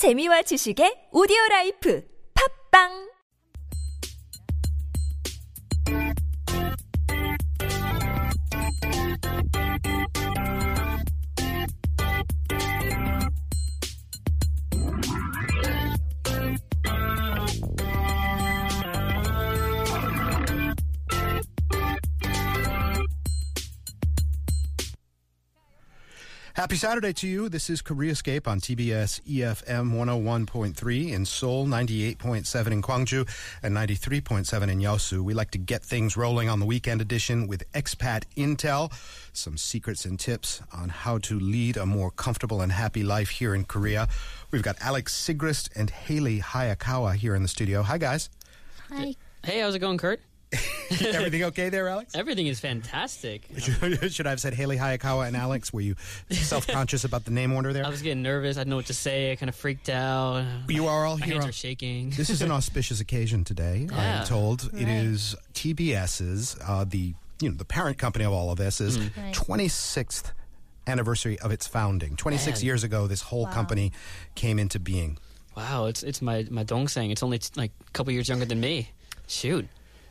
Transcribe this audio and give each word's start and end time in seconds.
재미와 0.00 0.40
지식의 0.48 1.12
오디오 1.12 1.36
라이프. 1.50 2.00
팝빵 2.32 3.09
Happy 26.60 26.76
Saturday 26.76 27.14
to 27.14 27.26
you. 27.26 27.48
This 27.48 27.70
is 27.70 27.80
Koreascape 27.80 28.46
on 28.46 28.60
TBS 28.60 29.22
EFM 29.22 29.94
101.3 29.94 31.10
in 31.10 31.24
Seoul, 31.24 31.64
98.7 31.64 32.66
in 32.70 32.82
Gwangju, 32.82 33.26
and 33.62 33.74
93.7 33.74 34.68
in 34.68 34.78
Yeosu. 34.78 35.22
We 35.22 35.32
like 35.32 35.50
to 35.52 35.58
get 35.58 35.82
things 35.82 36.18
rolling 36.18 36.50
on 36.50 36.60
the 36.60 36.66
weekend 36.66 37.00
edition 37.00 37.46
with 37.46 37.64
Expat 37.72 38.24
Intel, 38.36 38.92
some 39.32 39.56
secrets 39.56 40.04
and 40.04 40.20
tips 40.20 40.60
on 40.70 40.90
how 40.90 41.16
to 41.20 41.40
lead 41.40 41.78
a 41.78 41.86
more 41.86 42.10
comfortable 42.10 42.60
and 42.60 42.72
happy 42.72 43.02
life 43.02 43.30
here 43.30 43.54
in 43.54 43.64
Korea. 43.64 44.06
We've 44.50 44.62
got 44.62 44.76
Alex 44.82 45.14
Sigrist 45.14 45.70
and 45.74 45.88
Hailey 45.88 46.40
Hayakawa 46.40 47.14
here 47.14 47.34
in 47.34 47.40
the 47.40 47.48
studio. 47.48 47.82
Hi, 47.84 47.96
guys. 47.96 48.28
Hi. 48.90 49.16
Hey, 49.42 49.60
how's 49.60 49.74
it 49.74 49.78
going, 49.78 49.96
Kurt? 49.96 50.20
Everything 51.00 51.44
okay 51.44 51.68
there, 51.68 51.88
Alex? 51.88 52.14
Everything 52.14 52.46
is 52.46 52.58
fantastic. 52.60 53.46
Should 53.58 54.26
I 54.26 54.30
have 54.30 54.40
said 54.40 54.54
Hailey 54.54 54.76
Hayakawa 54.76 55.26
and 55.28 55.36
Alex? 55.36 55.72
Were 55.72 55.80
you 55.80 55.94
self 56.30 56.66
conscious 56.66 57.04
about 57.04 57.24
the 57.24 57.30
name 57.30 57.52
order 57.52 57.72
there? 57.72 57.84
I 57.86 57.88
was 57.88 58.02
getting 58.02 58.22
nervous. 58.22 58.56
I 58.56 58.60
didn't 58.60 58.70
know 58.70 58.76
what 58.76 58.86
to 58.86 58.94
say. 58.94 59.32
I 59.32 59.36
kind 59.36 59.48
of 59.48 59.54
freaked 59.54 59.88
out. 59.88 60.44
You 60.68 60.86
are 60.88 61.06
all 61.06 61.16
My 61.18 61.26
here 61.26 61.34
hands 61.34 61.44
on- 61.44 61.50
are 61.50 61.52
shaking. 61.52 62.10
This 62.10 62.28
is 62.30 62.42
an 62.42 62.50
auspicious 62.50 63.00
occasion 63.00 63.44
today. 63.44 63.86
I 63.92 64.04
am 64.04 64.26
told 64.26 64.64
it 64.64 64.72
Right. 64.72 64.88
is 64.88 65.36
TBS's 65.54 66.56
uh, 66.66 66.84
the 66.88 67.14
you 67.40 67.48
know 67.48 67.56
the 67.56 67.64
parent 67.64 67.96
company 67.98 68.24
of 68.24 68.32
all 68.32 68.50
of 68.50 68.58
this 68.58 68.80
is 68.80 68.98
Mm. 68.98 69.10
Right. 69.16 69.34
26th 69.34 70.32
anniversary 70.86 71.38
of 71.38 71.50
its 71.52 71.66
founding. 71.66 72.16
26 72.16 72.62
years 72.62 72.82
ago, 72.84 73.06
this 73.06 73.22
whole 73.22 73.44
Wow. 73.44 73.52
company 73.52 73.92
came 74.34 74.58
into 74.58 74.78
being. 74.80 75.18
Wow, 75.56 75.86
it's 75.86 76.02
it's 76.02 76.20
my 76.22 76.46
my 76.50 76.64
dongsang. 76.64 77.10
It's 77.12 77.22
only 77.22 77.40
like 77.56 77.72
a 77.86 77.90
couple 77.92 78.12
years 78.12 78.28
younger 78.28 78.44
than 78.44 78.60
me. 78.60 78.90
Shoot, 79.26 79.68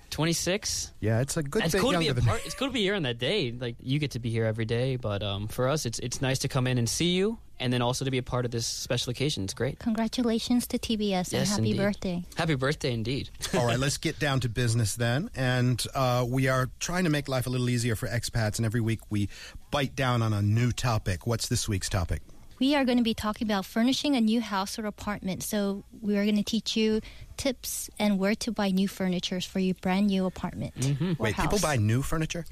twenty 0.10 0.34
six. 0.34 0.92
Yeah, 1.00 1.22
it's 1.22 1.38
a 1.38 1.44
good 1.44 1.64
It's 1.64 1.74
bit 1.74 1.82
cool 1.82 1.92
to 1.94 2.00
be 2.00 2.08
a 2.08 2.16
part. 2.16 2.46
It's 2.46 2.56
cool 2.56 2.68
to 2.68 2.74
be 2.74 2.82
here 2.82 2.96
on 2.96 3.04
that 3.04 3.18
day. 3.20 3.52
Like 3.52 3.76
you 3.80 4.00
get 4.00 4.12
to 4.12 4.20
be 4.20 4.30
here 4.30 4.46
every 4.46 4.66
day, 4.66 4.96
but 4.96 5.24
um, 5.24 5.48
for 5.48 5.68
us, 5.68 5.86
it's 5.86 6.00
it's 6.00 6.22
nice 6.22 6.40
to 6.40 6.48
come 6.48 6.68
in 6.68 6.78
and 6.78 6.88
see 6.90 7.12
you, 7.12 7.38
and 7.60 7.72
then 7.72 7.82
also 7.82 8.06
to 8.06 8.12
be 8.12 8.18
a 8.18 8.24
part 8.24 8.46
of 8.46 8.52
this 8.52 8.66
special 8.66 9.12
occasion. 9.12 9.44
It's 9.44 9.54
great. 9.54 9.80
Congratulations 9.80 10.68
to 10.68 10.80
TBS 10.80 11.34
and 11.34 11.48
happy 11.48 11.72
indeed. 11.72 11.78
birthday. 11.78 12.24
Happy 12.36 12.56
birthday, 12.56 12.94
indeed. 12.94 13.30
All 13.54 13.66
right, 13.66 13.80
let's 13.80 13.98
get 13.98 14.20
down 14.20 14.40
to 14.42 14.50
business 14.50 14.96
then. 14.96 15.30
And 15.36 15.84
uh, 15.94 16.26
we 16.28 16.48
are 16.48 16.70
trying 16.80 17.04
to 17.06 17.10
make 17.10 17.28
life 17.28 17.48
a 17.48 17.50
little 17.50 17.70
easier 17.70 17.96
for 17.96 18.08
expats, 18.08 18.58
and 18.58 18.66
every 18.66 18.82
week 18.82 19.00
we 19.10 19.30
bite 19.72 19.96
down 19.96 20.22
on 20.22 20.34
a 20.34 20.42
new 20.42 20.72
topic. 20.72 21.28
What's 21.28 21.48
this 21.48 21.68
week's 21.68 21.90
topic? 21.90 22.22
We 22.60 22.76
are 22.76 22.84
going 22.86 22.98
to 22.98 23.04
be 23.04 23.14
talking 23.14 23.48
about 23.48 23.66
furnishing 23.66 24.16
a 24.16 24.22
new 24.22 24.42
house 24.42 24.78
or 24.78 24.86
apartment. 24.86 25.44
So 25.44 25.84
we 26.02 26.18
are 26.18 26.24
going 26.24 26.36
to 26.38 26.44
teach 26.44 26.76
you 26.76 27.02
tips 27.38 27.90
and 27.98 28.20
where 28.20 28.36
to 28.36 28.52
buy 28.52 28.72
new 28.72 28.88
furnitures 28.88 29.46
for 29.46 29.60
your 29.60 29.76
brand 29.76 30.08
new 30.08 30.26
apartment. 30.26 30.76
Mm-hmm. 30.76 31.12
or 31.20 31.24
Wait, 31.24 31.38
people 31.38 31.60
buy 31.60 31.78
new 31.78 32.02
furniture? 32.02 32.46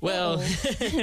Well, 0.00 0.42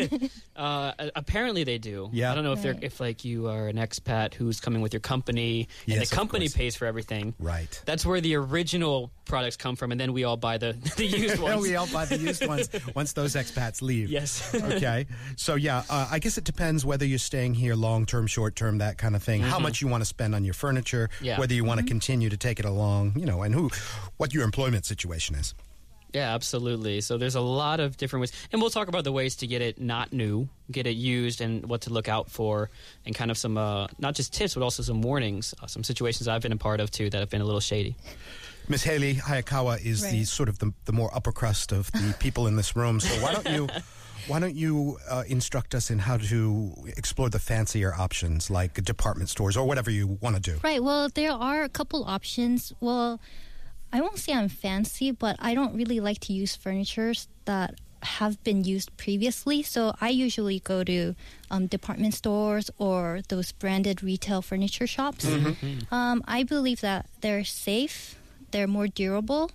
uh, 0.56 0.94
apparently 1.16 1.64
they 1.64 1.78
do. 1.78 2.09
Yeah. 2.11 2.31
I 2.31 2.36
don't 2.36 2.44
know 2.44 2.53
if 2.53 2.61
they're 2.61 2.78
if 2.81 3.00
like 3.00 3.25
you 3.25 3.48
are 3.48 3.67
an 3.67 3.78
expat 3.78 4.33
who's 4.33 4.59
coming 4.59 4.81
with 4.81 4.94
your 4.94 5.00
company 5.00 5.67
and 5.88 5.95
Yes, 5.95 6.09
the 6.09 6.16
company 6.16 6.50
pays 6.50 6.75
for 6.75 6.86
everything. 6.86 7.33
Right. 7.39 7.81
That's 7.86 8.06
where 8.06 8.22
the 8.22 8.36
original 8.36 9.11
products 9.25 9.56
come 9.58 9.75
from, 9.75 9.92
and 9.92 10.00
then 10.00 10.14
we 10.14 10.23
all 10.23 10.38
buy 10.38 10.58
the 10.58 10.73
the 10.98 11.06
used 11.06 11.39
ones. 11.42 11.61
we 11.61 11.75
all 11.75 11.88
buy 11.88 12.06
the 12.06 12.17
used 12.17 12.45
ones 12.45 12.70
once 12.95 13.14
those 13.14 13.36
expats 13.36 13.82
leave. 13.82 14.10
Yes. 14.10 14.54
okay. 14.54 15.08
So 15.36 15.55
yeah, 15.55 15.83
uh, 15.89 16.08
I 16.11 16.20
guess 16.20 16.37
it 16.37 16.43
depends 16.43 16.86
whether 16.86 17.05
you're 17.05 17.17
staying 17.20 17.55
here 17.55 17.76
long 17.76 18.05
term, 18.05 18.27
short 18.27 18.55
term, 18.55 18.77
that 18.80 18.98
kind 18.98 19.16
of 19.16 19.23
thing. 19.23 19.42
How 19.42 19.60
much 19.60 19.82
you 19.82 19.87
want 19.87 20.02
to 20.02 20.05
spend 20.05 20.36
on 20.36 20.43
your 20.43 20.54
furniture, 20.54 21.10
Yeah. 21.21 21.39
whether 21.39 21.54
you 21.54 21.64
want 21.64 21.80
to 21.80 21.86
continue 21.86 22.30
to 22.30 22.37
take 22.37 22.60
it 22.60 22.66
along, 22.66 23.14
you 23.17 23.26
know, 23.26 23.42
and 23.42 23.54
who, 23.54 23.70
what 24.17 24.33
your 24.33 24.43
employment 24.43 24.86
situation 24.86 25.36
is. 25.36 25.54
Yeah, 26.14 26.33
absolutely. 26.33 27.02
So 27.02 27.17
there's 27.17 27.36
a 27.36 27.42
lot 27.42 27.80
of 27.80 27.95
different 27.98 28.22
ways, 28.22 28.33
and 28.52 28.61
we'll 28.61 28.70
talk 28.70 28.88
about 28.88 29.04
the 29.04 29.11
ways 29.11 29.36
to 29.38 29.48
get 29.48 29.61
it 29.61 29.80
not 29.80 30.11
new, 30.11 30.49
get 30.70 30.86
it 30.86 30.98
used, 30.98 31.39
and 31.42 31.66
what 31.66 31.82
to 31.82 31.89
look 31.89 32.10
out 32.10 32.30
for, 32.30 32.70
and 33.05 33.16
kind 33.16 33.32
of 33.32 33.38
some 33.38 33.58
uh, 33.58 33.88
not 33.98 34.16
just 34.16 34.33
tips, 34.33 34.55
but 34.55 34.64
also 34.64 34.83
some 34.83 35.02
warnings, 35.02 35.54
uh, 35.61 35.67
some 35.67 35.83
situations 35.83 36.27
I've 36.27 36.42
been 36.42 36.52
a 36.52 36.58
part 36.58 36.80
of 36.80 36.92
too 36.92 37.10
that 37.10 37.20
have 37.20 37.30
been 37.30 37.42
a 37.42 37.45
little 37.45 37.61
shady. 37.61 37.95
Miss 38.67 38.83
Hailey 38.83 39.16
Hayakawa 39.16 39.83
is 39.83 40.10
the 40.10 40.23
sort 40.23 40.48
of 40.48 40.60
the, 40.60 40.73
the 40.86 40.94
more 40.94 41.10
upper 41.14 41.32
crust 41.32 41.72
of 41.72 41.92
the 41.92 42.16
people 42.20 42.48
in 42.48 42.55
this 42.55 42.76
room. 42.76 42.99
So 42.99 43.14
why 43.22 43.33
don't 43.33 43.49
you? 43.49 43.67
Why 44.28 44.39
don't 44.39 44.55
you 44.55 44.99
uh, 45.10 45.23
instruct 45.26 45.73
us 45.73 45.89
in 45.89 45.98
how 45.98 46.17
to 46.17 46.76
explore 46.95 47.28
the 47.32 47.39
fancier 47.39 47.92
options 47.92 48.52
like 48.52 48.76
department 48.83 49.30
stores 49.30 49.58
or 49.58 49.66
whatever 49.66 49.89
you 49.89 50.20
want 50.22 50.36
to 50.36 50.42
do? 50.42 50.60
Right. 50.64 50.82
Well, 50.82 51.10
there 51.10 51.32
are 51.32 51.64
a 51.64 51.70
couple 51.70 52.04
options. 52.04 52.72
Well, 52.80 53.20
I 53.94 54.02
won't 54.02 54.18
say 54.20 54.34
I'm 54.34 54.50
fancy, 54.50 55.12
but 55.12 55.36
I 55.40 55.54
don't 55.54 55.76
really 55.76 56.00
like 56.00 56.20
to 56.22 56.34
use 56.34 56.56
furnitures 56.56 57.28
that 57.46 57.76
have 58.04 58.44
been 58.44 58.64
used 58.64 58.96
previously. 58.98 59.62
So 59.64 59.94
I 60.02 60.10
usually 60.10 60.60
go 60.60 60.84
to 60.84 61.14
um, 61.52 61.68
department 61.68 62.14
stores 62.16 62.72
or 62.80 63.22
those 63.28 63.52
branded 63.52 64.02
retail 64.02 64.42
furniture 64.42 64.88
shops. 64.88 65.26
Um, 65.92 66.24
I 66.28 66.44
believe 66.44 66.82
that 66.82 67.06
they're 67.22 67.44
safe, 67.44 68.16
they're 68.52 68.68
more 68.68 68.88
durable, 68.88 69.52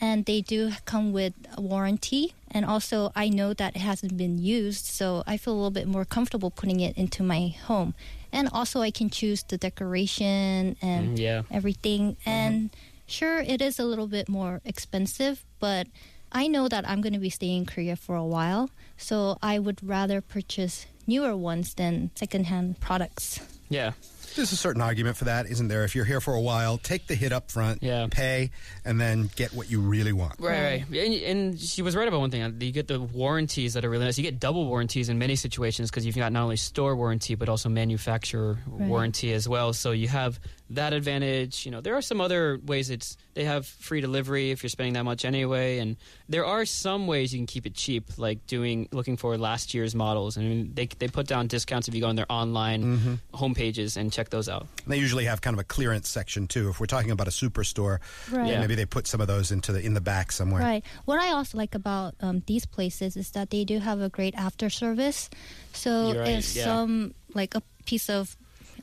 and 0.00 0.24
they 0.26 0.40
do 0.42 0.72
come 0.84 1.12
with 1.12 1.32
a 1.56 1.60
warranty. 1.62 2.34
And 2.50 2.66
also, 2.66 3.12
I 3.14 3.28
know 3.28 3.54
that 3.54 3.76
it 3.76 3.80
hasn't 3.80 4.16
been 4.16 4.36
used, 4.38 4.84
so 4.84 5.22
I 5.26 5.36
feel 5.36 5.54
a 5.54 5.56
little 5.56 5.70
bit 5.70 5.86
more 5.86 6.04
comfortable 6.04 6.50
putting 6.50 6.80
it 6.80 6.96
into 6.98 7.22
my 7.22 7.54
home. 7.64 7.94
And 8.32 8.48
also, 8.52 8.80
I 8.82 8.90
can 8.90 9.08
choose 9.10 9.42
the 9.44 9.56
decoration 9.56 10.76
and 10.82 11.16
Mm, 11.16 11.18
yeah. 11.18 11.42
everything. 11.50 12.16
And 12.26 12.70
sure, 13.10 13.38
it 13.40 13.60
is 13.60 13.78
a 13.78 13.84
little 13.84 14.06
bit 14.06 14.28
more 14.28 14.60
expensive, 14.64 15.44
but 15.58 15.86
I 16.32 16.46
know 16.46 16.68
that 16.68 16.88
I'm 16.88 17.00
going 17.00 17.12
to 17.14 17.18
be 17.18 17.30
staying 17.30 17.58
in 17.58 17.66
Korea 17.66 17.96
for 17.96 18.14
a 18.16 18.24
while, 18.24 18.70
so 18.96 19.36
I 19.42 19.58
would 19.58 19.86
rather 19.86 20.20
purchase 20.20 20.86
newer 21.06 21.36
ones 21.36 21.74
than 21.74 22.10
secondhand 22.14 22.78
products. 22.80 23.40
Yeah. 23.68 23.92
There's 24.36 24.52
a 24.52 24.56
certain 24.56 24.80
argument 24.80 25.16
for 25.16 25.24
that, 25.24 25.46
isn't 25.50 25.66
there? 25.66 25.82
If 25.82 25.96
you're 25.96 26.04
here 26.04 26.20
for 26.20 26.34
a 26.34 26.40
while, 26.40 26.78
take 26.78 27.08
the 27.08 27.16
hit 27.16 27.32
up 27.32 27.50
front, 27.50 27.82
Yeah. 27.82 28.06
pay, 28.08 28.50
and 28.84 29.00
then 29.00 29.28
get 29.34 29.52
what 29.52 29.68
you 29.68 29.80
really 29.80 30.12
want. 30.12 30.38
Right, 30.38 30.84
right. 30.88 31.00
And, 31.04 31.14
and 31.14 31.60
she 31.60 31.82
was 31.82 31.96
right 31.96 32.06
about 32.06 32.20
one 32.20 32.30
thing. 32.30 32.40
You 32.60 32.70
get 32.70 32.86
the 32.86 33.00
warranties 33.00 33.74
that 33.74 33.84
are 33.84 33.90
really 33.90 34.04
nice. 34.04 34.16
You 34.18 34.22
get 34.22 34.38
double 34.38 34.66
warranties 34.66 35.08
in 35.08 35.18
many 35.18 35.34
situations 35.34 35.90
because 35.90 36.06
you've 36.06 36.14
got 36.14 36.30
not 36.30 36.44
only 36.44 36.56
store 36.56 36.94
warranty 36.94 37.34
but 37.34 37.48
also 37.48 37.68
manufacturer 37.68 38.60
warranty 38.68 39.32
as 39.32 39.48
well. 39.48 39.72
So 39.72 39.90
you 39.90 40.06
have 40.06 40.38
that 40.70 40.92
advantage. 40.92 41.64
You 41.66 41.72
know, 41.72 41.80
there 41.80 41.96
are 41.96 42.02
some 42.02 42.20
other 42.20 42.58
ways 42.64 42.90
it's 42.90 43.16
they 43.34 43.44
have 43.44 43.66
free 43.66 44.00
delivery 44.00 44.50
if 44.50 44.62
you're 44.62 44.70
spending 44.70 44.94
that 44.94 45.04
much 45.04 45.24
anyway, 45.24 45.78
and 45.78 45.96
there 46.28 46.44
are 46.44 46.64
some 46.64 47.06
ways 47.06 47.32
you 47.32 47.38
can 47.38 47.46
keep 47.46 47.66
it 47.66 47.74
cheap, 47.74 48.18
like 48.18 48.46
doing 48.46 48.88
looking 48.92 49.16
for 49.16 49.36
last 49.36 49.74
year's 49.74 49.94
models. 49.94 50.38
I 50.38 50.42
mean, 50.42 50.72
they 50.74 50.86
they 50.86 51.08
put 51.08 51.26
down 51.26 51.46
discounts 51.46 51.88
if 51.88 51.94
you 51.94 52.00
go 52.00 52.08
on 52.08 52.16
their 52.16 52.30
online 52.30 53.20
homepages 53.34 53.96
and 53.96 54.12
check 54.12 54.30
those 54.30 54.48
out. 54.48 54.66
They 54.86 54.98
usually 54.98 55.24
have 55.24 55.40
kind 55.40 55.54
of 55.54 55.60
a 55.60 55.64
clearance 55.64 56.08
section 56.08 56.46
too. 56.46 56.68
If 56.68 56.80
we're 56.80 56.86
talking 56.86 57.10
about 57.10 57.28
a 57.28 57.30
superstore, 57.32 57.98
Right. 58.30 58.50
Yeah. 58.50 58.60
maybe 58.60 58.74
they 58.74 58.86
put 58.86 59.06
some 59.06 59.20
of 59.20 59.26
those 59.26 59.50
into 59.52 59.72
the 59.72 59.80
in 59.80 59.94
the 59.94 60.00
back 60.00 60.32
somewhere. 60.32 60.62
Right. 60.62 60.84
What 61.04 61.20
I 61.20 61.32
also 61.32 61.58
like 61.58 61.74
about 61.74 62.14
um, 62.20 62.42
these 62.46 62.66
places 62.66 63.16
is 63.16 63.30
that 63.32 63.50
they 63.50 63.64
do 63.64 63.78
have 63.78 64.00
a 64.00 64.08
great 64.08 64.34
after 64.34 64.70
service. 64.70 65.30
So 65.72 66.14
right, 66.14 66.38
if 66.38 66.54
yeah. 66.56 66.64
some 66.64 67.14
like 67.34 67.54
a 67.54 67.62
piece 67.86 68.08
of, 68.10 68.36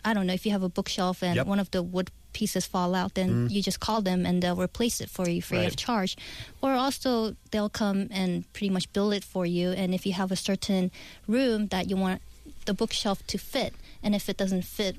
I 0.06 0.13
don't 0.13 0.25
know, 0.28 0.34
if 0.34 0.46
you 0.46 0.52
have 0.52 0.63
a 0.63 0.69
bookshelf 0.69 1.22
and 1.24 1.35
Yep. 1.35 1.46
Mm. 1.46 1.50
one 1.50 1.59
of 1.59 1.72
the 1.72 1.81
wood 1.84 2.09
pieces 2.34 2.66
fall 2.68 2.94
out, 2.94 3.16
then 3.16 3.48
you 3.50 3.62
just 3.63 3.80
call 3.80 4.01
them 4.01 4.25
and 4.25 4.42
they'll 4.44 4.56
replace 4.62 5.01
it 5.01 5.10
for 5.10 5.27
you 5.27 5.42
free 5.42 5.60
Right. 5.60 5.68
of 5.68 5.75
charge. 5.75 6.16
Or 6.62 6.74
also 6.74 7.36
they'll 7.51 7.69
come 7.69 8.07
and 8.12 8.44
pretty 8.54 8.69
much 8.69 8.92
build 8.94 9.13
it 9.13 9.24
for 9.24 9.45
you. 9.45 9.71
And 9.71 9.94
if 9.95 10.06
you 10.06 10.13
have 10.13 10.31
a 10.31 10.36
certain 10.36 10.92
room 11.27 11.68
that 11.68 11.89
you 11.89 11.98
want 11.98 12.21
the 12.66 12.74
bookshelf 12.74 13.25
to 13.27 13.38
fit, 13.38 13.74
and 14.04 14.13
if 14.13 14.30
it 14.30 14.38
doesn't 14.38 14.63
fit 14.66 14.95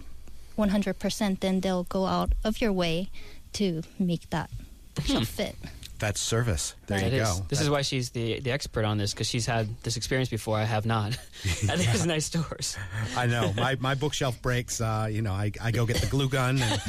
100%, 0.57 1.41
then 1.41 1.61
they'll 1.61 1.85
go 1.85 2.07
out 2.07 2.33
of 2.45 2.61
your 2.61 2.73
way 2.73 3.11
to 3.55 3.83
make 3.99 4.29
that 4.31 4.51
bookshelf 4.95 5.29
fit. 5.29 5.57
That's 5.99 6.21
service. 6.21 6.75
There 6.87 6.99
It 6.99 7.13
you 7.13 7.23
is. 7.23 7.29
go. 7.29 7.45
This 7.49 7.61
is 7.61 7.69
why 7.69 7.83
she's 7.83 8.11
the 8.11 8.39
the 8.41 8.51
expert 8.53 8.85
on 8.85 8.99
this 8.99 9.13
because 9.13 9.29
she's 9.29 9.47
had 9.47 9.69
this 9.83 9.97
experience 9.97 10.29
before. 10.29 10.57
I 10.57 10.65
have 10.65 10.87
not. 10.87 11.13
At 11.69 11.79
these 11.79 12.07
nice 12.07 12.27
stores. 12.27 12.77
I 13.17 13.27
know 13.27 13.53
my, 13.57 13.77
my 13.81 13.95
bookshelf 13.95 14.41
breaks. 14.41 14.81
Uh, 14.81 15.09
you 15.11 15.23
know, 15.23 15.33
I, 15.33 15.51
I 15.61 15.71
go 15.73 15.87
get 15.87 15.97
the 15.97 16.07
glue 16.07 16.29
gun, 16.29 16.61
and 16.63 16.81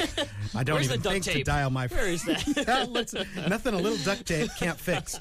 I 0.55 0.63
don't 0.63 0.75
Where's 0.75 0.87
even 0.87 1.01
the 1.01 1.09
duct 1.09 1.25
think 1.25 1.37
to 1.37 1.43
dial 1.43 1.69
my. 1.71 1.87
Where 1.87 2.07
is 2.07 2.23
that? 2.25 3.25
Nothing 3.49 3.73
a 3.73 3.77
little 3.77 3.97
duct 4.05 4.25
tape 4.27 4.51
can't 4.57 4.79
fix. 4.79 5.19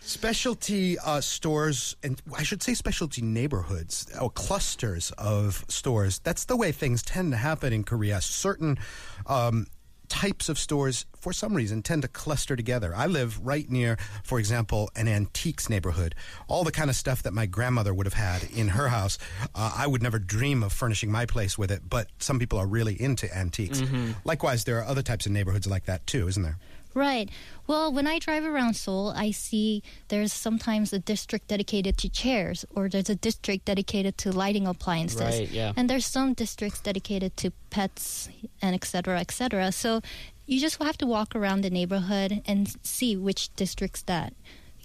Specialty 0.00 0.96
uh, 1.00 1.20
stores, 1.20 1.96
and 2.04 2.22
I 2.36 2.44
should 2.44 2.62
say 2.62 2.74
specialty 2.74 3.22
neighborhoods 3.22 4.06
or 4.20 4.30
clusters 4.30 5.10
of 5.18 5.64
stores. 5.66 6.20
That's 6.20 6.44
the 6.44 6.56
way 6.56 6.70
things 6.70 7.02
tend 7.02 7.32
to 7.32 7.36
happen 7.36 7.72
in 7.72 7.82
Korea. 7.82 8.20
Certain 8.20 8.78
um, 9.26 9.66
types 10.08 10.48
of 10.48 10.58
stores, 10.58 11.06
for 11.20 11.32
some 11.32 11.54
reason, 11.54 11.82
tend 11.82 12.02
to 12.02 12.08
cluster 12.08 12.56
together. 12.56 12.94
I 12.94 13.06
live 13.06 13.44
right 13.44 13.68
near, 13.70 13.96
for 14.24 14.38
example, 14.38 14.90
an 14.96 15.08
antiques 15.08 15.68
neighborhood. 15.68 16.14
All 16.48 16.64
the 16.64 16.72
kind 16.72 16.90
of 16.90 16.96
stuff 16.96 17.22
that 17.22 17.32
my 17.32 17.46
grandmother 17.46 17.92
would 17.92 18.06
have 18.06 18.14
had 18.14 18.44
in 18.50 18.68
her 18.68 18.88
house, 18.88 19.18
uh, 19.54 19.72
I 19.76 19.86
would 19.86 20.02
never 20.02 20.18
dream 20.18 20.62
of 20.62 20.72
furnishing 20.72 21.10
my 21.10 21.26
place 21.26 21.58
with 21.58 21.70
it, 21.70 21.82
but 21.88 22.08
some 22.18 22.38
people 22.38 22.58
are 22.58 22.66
really 22.66 23.00
into 23.00 23.32
antiques. 23.36 23.82
Likewise, 24.24 24.64
there 24.64 24.78
are 24.78 24.84
other 24.84 25.02
types 25.02 25.26
of 25.26 25.32
neighborhoods 25.32 25.66
like 25.66 25.86
that 25.86 26.06
too, 26.06 26.28
isn't 26.28 26.42
there? 26.42 26.58
Right. 26.96 27.28
Well, 27.66 27.92
when 27.92 28.06
I 28.06 28.18
drive 28.18 28.42
around 28.42 28.74
Seoul, 28.74 29.12
I 29.14 29.30
see 29.30 29.82
there's 30.08 30.32
sometimes 30.32 30.94
a 30.94 30.98
district 30.98 31.48
dedicated 31.48 31.98
to 31.98 32.08
chairs, 32.08 32.64
or 32.74 32.88
there's 32.88 33.10
a 33.10 33.14
district 33.14 33.66
dedicated 33.66 34.16
to 34.18 34.32
lighting 34.32 34.66
appliances. 34.66 35.20
Right, 35.20 35.50
yeah. 35.50 35.74
And 35.76 35.90
there's 35.90 36.06
some 36.06 36.32
districts 36.32 36.80
dedicated 36.80 37.36
to 37.36 37.52
pets 37.68 38.30
and 38.62 38.74
et 38.74 38.84
cetera, 38.84 39.20
et 39.20 39.30
cetera. 39.30 39.72
So 39.72 40.00
you 40.46 40.58
just 40.58 40.82
have 40.82 40.96
to 40.96 41.06
walk 41.06 41.36
around 41.36 41.60
the 41.60 41.68
neighborhood 41.68 42.40
and 42.46 42.74
see 42.82 43.14
which 43.14 43.54
districts 43.56 44.00
that 44.02 44.32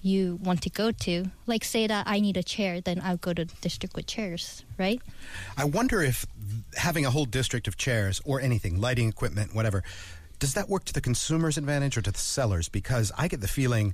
you 0.02 0.38
want 0.44 0.64
to 0.64 0.70
go 0.70 0.92
to. 0.92 1.32
Like, 1.48 1.64
say 1.64 1.88
that 1.88 2.08
I 2.08 2.20
need 2.20 2.36
a 2.36 2.44
chair, 2.44 2.82
then 2.82 3.00
I'll 3.02 3.18
go 3.18 3.32
to 3.32 3.46
the 3.46 3.56
district 3.62 3.96
with 3.96 4.08
chairs, 4.08 4.66
right? 4.78 5.02
I 5.56 5.64
wonder 5.64 6.02
if 6.02 6.26
having 6.76 7.06
a 7.06 7.12
whole 7.12 7.26
district 7.26 7.70
of 7.70 7.78
chairs 7.78 8.20
or 8.26 8.42
anything, 8.42 8.82
lighting 8.82 9.08
equipment, 9.08 9.56
whatever, 9.56 9.82
does 10.42 10.56
that 10.56 10.68
work 10.68 10.84
to 10.86 10.94
the 10.94 11.02
consumer's 11.02 11.58
advantage 11.58 11.98
or 11.98 12.02
to 12.02 12.12
the 12.12 12.18
sellers? 12.18 12.68
Because 12.68 13.12
I 13.18 13.30
get 13.30 13.42
the 13.42 13.48
feeling 13.48 13.94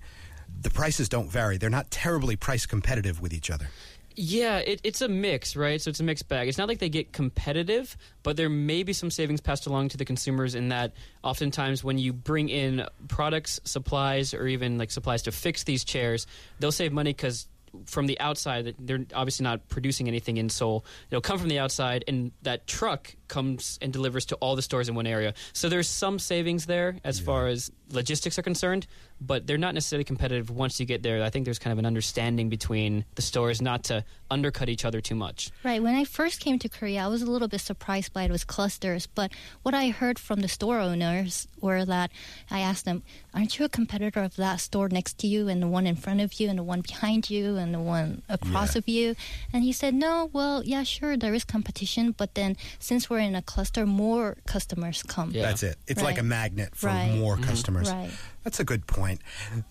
the 0.61 0.69
prices 0.69 1.09
don't 1.09 1.29
vary. 1.29 1.57
They're 1.57 1.69
not 1.69 1.91
terribly 1.91 2.37
price 2.37 2.65
competitive 2.65 3.21
with 3.21 3.33
each 3.33 3.51
other. 3.51 3.67
Yeah, 4.15 4.59
it, 4.59 4.79
it's 4.83 5.01
a 5.01 5.09
mix, 5.09 5.57
right? 5.57 5.79
So 5.79 5.89
it's 5.89 5.99
a 5.99 6.03
mixed 6.03 6.29
bag. 6.29 6.47
It's 6.47 6.57
not 6.57 6.69
like 6.69 6.79
they 6.79 6.87
get 6.89 7.11
competitive, 7.11 7.97
but 8.23 8.37
there 8.37 8.49
may 8.49 8.83
be 8.83 8.93
some 8.93 9.11
savings 9.11 9.41
passed 9.41 9.67
along 9.67 9.89
to 9.89 9.97
the 9.97 10.05
consumers 10.05 10.55
in 10.55 10.69
that 10.69 10.93
oftentimes 11.21 11.83
when 11.83 11.99
you 11.99 12.13
bring 12.13 12.47
in 12.47 12.87
products, 13.09 13.59
supplies, 13.65 14.33
or 14.33 14.47
even 14.47 14.77
like 14.77 14.89
supplies 14.89 15.23
to 15.23 15.33
fix 15.33 15.65
these 15.65 15.83
chairs, 15.83 16.27
they'll 16.59 16.71
save 16.71 16.93
money 16.93 17.11
because 17.11 17.47
from 17.85 18.07
the 18.07 18.19
outside, 18.21 18.73
they're 18.79 19.05
obviously 19.13 19.43
not 19.43 19.67
producing 19.67 20.07
anything 20.07 20.37
in 20.37 20.49
Seoul. 20.49 20.85
It'll 21.11 21.21
come 21.21 21.37
from 21.37 21.49
the 21.49 21.59
outside, 21.59 22.05
and 22.07 22.31
that 22.43 22.67
truck 22.67 23.16
comes 23.27 23.77
and 23.81 23.91
delivers 23.93 24.25
to 24.27 24.35
all 24.35 24.55
the 24.55 24.61
stores 24.61 24.89
in 24.89 24.95
one 24.95 25.07
area. 25.07 25.33
So 25.53 25.69
there's 25.69 25.87
some 25.87 26.19
savings 26.19 26.65
there 26.65 26.97
as 27.03 27.19
far 27.19 27.47
as 27.47 27.71
logistics 27.91 28.37
are 28.37 28.41
concerned, 28.43 28.85
but 29.21 29.47
they're 29.47 29.57
not 29.57 29.73
necessarily 29.73 30.03
competitive 30.03 30.49
once 30.49 30.79
you 30.79 30.85
get 30.85 31.03
there. 31.03 31.23
I 31.23 31.29
think 31.29 31.45
there's 31.45 31.59
kind 31.59 31.71
of 31.71 31.79
an 31.79 31.85
understanding 31.85 32.49
between 32.49 33.05
the 33.15 33.21
stores 33.21 33.61
not 33.61 33.83
to 33.85 34.03
undercut 34.29 34.67
each 34.69 34.83
other 34.85 34.99
too 34.99 35.15
much. 35.15 35.51
Right. 35.63 35.81
When 35.81 35.95
I 35.95 36.03
first 36.03 36.39
came 36.41 36.59
to 36.59 36.69
Korea, 36.69 37.03
I 37.03 37.07
was 37.07 37.21
a 37.21 37.31
little 37.31 37.47
bit 37.47 37.61
surprised 37.61 38.11
by 38.13 38.27
those 38.27 38.43
clusters. 38.43 39.07
But 39.07 39.31
what 39.63 39.73
I 39.73 39.89
heard 39.89 40.19
from 40.19 40.41
the 40.41 40.47
store 40.49 40.79
owners 40.79 41.47
were 41.61 41.85
that 41.85 42.11
I 42.51 42.59
asked 42.59 42.83
them, 42.85 43.03
"Aren't 43.33 43.57
you 43.57 43.65
a 43.65 43.69
competitor 43.69 44.21
of 44.21 44.35
that 44.35 44.57
store 44.57 44.89
next 44.89 45.17
to 45.19 45.27
you, 45.27 45.47
and 45.47 45.61
the 45.61 45.67
one 45.67 45.87
in 45.87 45.95
front 45.95 46.19
of 46.21 46.39
you, 46.39 46.49
and 46.49 46.59
the 46.59 46.63
one 46.63 46.81
behind 46.81 47.29
you, 47.29 47.55
and 47.55 47.73
the 47.73 47.79
one 47.79 48.21
across 48.27 48.75
Yeah. 48.75 48.79
of 48.79 48.87
you?" 48.89 49.15
And 49.53 49.63
he 49.63 49.71
said, 49.71 49.93
"No. 49.93 50.29
Well, 50.33 50.63
yeah, 50.65 50.83
sure, 50.83 51.15
there 51.15 51.33
is 51.33 51.43
competition, 51.45 52.11
but 52.11 52.35
then 52.35 52.57
since 52.79 53.09
we're 53.09 53.16
in 53.17 53.35
a 53.35 53.41
cluster, 53.41 53.85
more 53.85 54.37
customers 54.47 55.03
come." 55.03 55.31
Yeah. 55.31 55.43
That's 55.43 55.63
it. 55.63 55.77
It's 55.87 56.01
like 56.01 56.17
a 56.19 56.23
magnet 56.23 56.75
for 56.75 56.87
Right. 56.87 57.11
more 57.15 57.37
customers. 57.37 57.89
Right. 57.91 58.09
That's 58.43 58.59
a 58.61 58.63
good 58.63 58.87
point. 58.87 59.21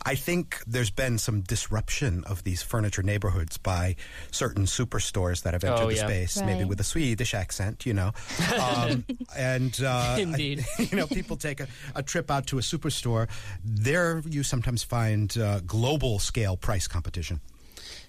I 0.05 0.15
think 0.17 0.63
there's 0.67 0.91
been 0.91 1.17
some 1.19 1.41
disruption 1.41 2.25
of 2.25 2.45
these 2.45 2.63
furniture 2.63 3.03
neighborhoods 3.03 3.57
by 3.57 3.97
certain 4.31 4.67
superstores 4.67 5.43
that 5.45 5.55
have 5.55 5.65
entered 5.65 5.85
Oh, 5.85 5.89
the 5.89 5.95
yeah. 5.97 6.07
space, 6.07 6.43
maybe 6.43 6.65
with 6.65 6.79
a 6.81 6.85
Swedish 6.85 7.33
accent, 7.33 7.87
you 7.87 7.95
know. 7.95 8.13
Um, 8.61 9.05
and 9.37 9.81
uh, 9.83 10.17
Indeed. 10.19 10.65
you 10.79 10.97
know, 10.97 11.07
people 11.07 11.37
take 11.37 11.61
a, 11.61 11.69
a 11.95 12.03
trip 12.03 12.31
out 12.31 12.47
to 12.49 12.59
a 12.59 12.63
superstore. 12.63 13.29
There, 13.65 14.23
you 14.29 14.43
sometimes 14.43 14.83
find 14.83 15.37
uh, 15.39 15.61
global 15.61 16.19
scale 16.19 16.57
price 16.57 16.87
competition. 16.87 17.41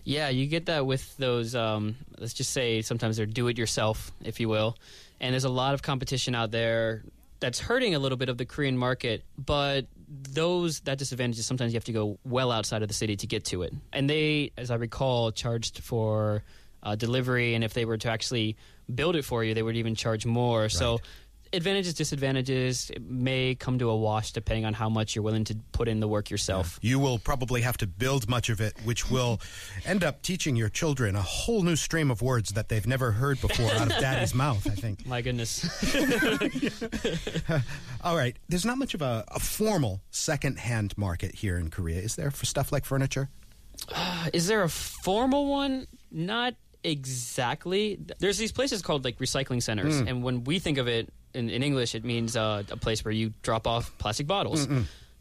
Yeah, 0.03 0.29
you 0.29 0.45
get 0.47 0.67
that 0.67 0.85
with 0.85 1.17
those. 1.17 1.53
Um, 1.55 1.95
let's 2.17 2.33
just 2.33 2.51
say 2.51 2.81
sometimes 2.81 3.17
they're 3.17 3.25
do-it-yourself, 3.25 4.11
if 4.23 4.39
you 4.39 4.49
will, 4.49 4.77
and 5.19 5.33
there's 5.33 5.43
a 5.43 5.49
lot 5.49 5.73
of 5.73 5.81
competition 5.81 6.33
out 6.33 6.51
there 6.51 7.03
that's 7.39 7.59
hurting 7.59 7.93
a 7.93 7.99
little 7.99 8.17
bit 8.17 8.29
of 8.29 8.37
the 8.37 8.45
Korean 8.45 8.77
market. 8.77 9.23
But 9.37 9.85
those 10.07 10.79
that 10.81 10.97
disadvantage 10.97 11.39
is 11.39 11.45
sometimes 11.45 11.73
you 11.73 11.77
have 11.77 11.85
to 11.85 11.91
go 11.91 12.17
well 12.23 12.51
outside 12.51 12.81
of 12.81 12.87
the 12.87 12.93
city 12.93 13.15
to 13.17 13.27
get 13.27 13.45
to 13.45 13.63
it, 13.63 13.73
and 13.91 14.09
they, 14.09 14.51
as 14.57 14.71
I 14.71 14.75
recall, 14.75 15.31
charged 15.31 15.79
for 15.79 16.43
uh, 16.83 16.95
delivery, 16.95 17.53
and 17.53 17.63
if 17.63 17.73
they 17.73 17.85
were 17.85 17.97
to 17.97 18.09
actually 18.09 18.55
build 18.93 19.15
it 19.15 19.25
for 19.25 19.43
you, 19.43 19.53
they 19.53 19.63
would 19.63 19.75
even 19.75 19.95
charge 19.95 20.25
more. 20.25 20.69
So. 20.69 20.99
Advantages, 21.53 21.93
disadvantages 21.93 22.89
it 22.89 23.01
may 23.01 23.55
come 23.55 23.79
to 23.79 23.89
a 23.89 23.95
wash 23.95 24.31
depending 24.31 24.65
on 24.65 24.73
how 24.73 24.89
much 24.89 25.15
you're 25.15 25.23
willing 25.23 25.43
to 25.45 25.55
put 25.71 25.87
in 25.87 25.99
the 25.99 26.07
work 26.07 26.29
yourself. 26.29 26.79
You 26.81 26.99
will 26.99 27.19
probably 27.19 27.61
have 27.61 27.77
to 27.77 27.87
build 27.87 28.29
much 28.29 28.49
of 28.49 28.61
it, 28.61 28.73
which 28.83 29.09
will 29.09 29.39
end 29.85 30.03
up 30.03 30.21
teaching 30.21 30.55
your 30.55 30.69
children 30.69 31.15
a 31.15 31.21
whole 31.21 31.63
new 31.63 31.75
stream 31.75 32.11
of 32.11 32.21
words 32.21 32.51
that 32.51 32.69
they've 32.69 32.87
never 32.87 33.11
heard 33.11 33.39
before 33.41 33.71
out 33.71 33.91
of 33.91 33.97
daddy's 33.99 34.33
mouth, 34.33 34.65
I 34.67 34.75
think. 34.75 35.05
My 35.05 35.21
goodness. 35.21 35.65
All 38.03 38.15
right. 38.15 38.37
There's 38.49 38.65
not 38.65 38.77
much 38.77 38.93
of 38.93 39.01
a, 39.01 39.25
a 39.29 39.39
formal 39.39 40.01
second-hand 40.11 40.97
market 40.97 41.35
here 41.35 41.57
in 41.57 41.69
Korea, 41.69 42.01
is 42.01 42.15
there, 42.15 42.31
for 42.31 42.45
stuff 42.45 42.71
like 42.71 42.85
furniture? 42.85 43.29
Is 44.33 44.47
there 44.47 44.63
a 44.63 44.69
formal 44.69 45.47
one? 45.47 45.87
Not 46.11 46.55
exactly. 46.83 47.99
There's 48.19 48.37
these 48.37 48.51
places 48.51 48.81
called 48.81 49.03
like 49.03 49.19
recycling 49.19 49.61
centers, 49.61 49.99
hmm. 49.99 50.07
and 50.07 50.23
when 50.23 50.43
we 50.43 50.59
think 50.59 50.77
of 50.77 50.87
it 50.87 51.11
in, 51.33 51.49
in 51.49 51.63
English, 51.63 51.95
it 51.95 52.03
means 52.03 52.35
uh, 52.35 52.63
a 52.71 52.77
place 52.77 53.03
where 53.05 53.11
you 53.11 53.33
drop 53.41 53.67
off 53.67 53.95
plastic 53.97 54.27
bottles. 54.27 54.67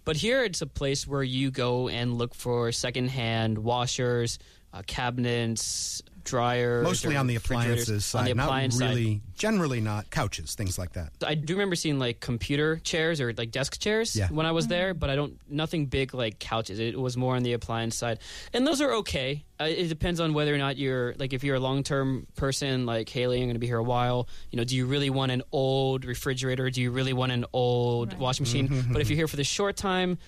But 0.04 0.16
here, 0.16 0.44
it's 0.44 0.62
a 0.62 0.66
place 0.66 1.06
where 1.06 1.22
you 1.22 1.50
go 1.50 1.88
and 1.88 2.16
look 2.16 2.34
for 2.34 2.70
secondhand 2.70 3.58
washers, 3.58 4.38
uh, 4.72 4.82
cabinets, 4.86 6.02
dryers. 6.26 6.84
Mostly 6.84 7.16
on 7.16 7.26
the 7.26 7.36
appliances 7.36 8.04
side, 8.04 8.18
On 8.20 8.24
the 8.26 8.34
not 8.34 8.44
appliance 8.44 8.78
side. 8.78 8.90
really, 8.90 9.22
generally 9.36 9.80
not 9.80 10.10
couches, 10.10 10.54
things 10.54 10.78
like 10.78 10.92
that. 10.92 11.12
I 11.26 11.34
do 11.34 11.54
remember 11.54 11.74
seeing 11.76 11.98
like 11.98 12.20
computer 12.20 12.76
chairs 12.76 13.20
or 13.20 13.32
like 13.32 13.50
desk 13.50 13.80
chairs 13.80 14.14
Yeah. 14.14 14.28
when 14.28 14.44
I 14.44 14.52
was 14.52 14.66
there, 14.66 14.92
but 14.92 15.08
I 15.08 15.16
don't 15.16 15.38
nothing 15.48 15.86
big 15.86 16.12
like 16.12 16.38
couches. 16.38 16.78
It 16.78 16.98
was 17.00 17.16
more 17.16 17.34
on 17.36 17.42
the 17.42 17.54
appliance 17.54 17.96
side, 17.96 18.18
and 18.52 18.66
those 18.66 18.80
are 18.82 18.92
okay. 18.96 19.44
Uh, 19.58 19.64
it 19.64 19.88
depends 19.88 20.20
on 20.20 20.34
whether 20.34 20.54
or 20.54 20.58
not 20.58 20.76
you're 20.76 21.14
like 21.18 21.32
if 21.32 21.42
you're 21.42 21.56
a 21.56 21.60
long 21.60 21.82
term 21.82 22.26
person 22.36 22.84
like 22.84 23.08
Hailey, 23.08 23.38
I'm 23.38 23.44
going 23.46 23.54
to 23.54 23.58
be 23.58 23.66
here 23.66 23.78
a 23.78 23.82
while. 23.82 24.28
You 24.50 24.58
know, 24.58 24.64
do 24.64 24.76
you 24.76 24.84
really 24.84 25.08
want 25.08 25.32
an 25.32 25.42
old 25.52 26.04
refrigerator? 26.04 26.68
Do 26.68 26.82
you 26.82 26.90
really 26.90 27.14
want 27.14 27.32
an 27.32 27.46
old 27.54 28.12
Right. 28.12 28.20
washing 28.20 28.44
machine? 28.44 28.84
But 28.92 29.00
if 29.00 29.08
you're 29.08 29.16
here 29.16 29.28
for 29.28 29.36
the 29.36 29.44
short 29.44 29.76
time. 29.76 30.18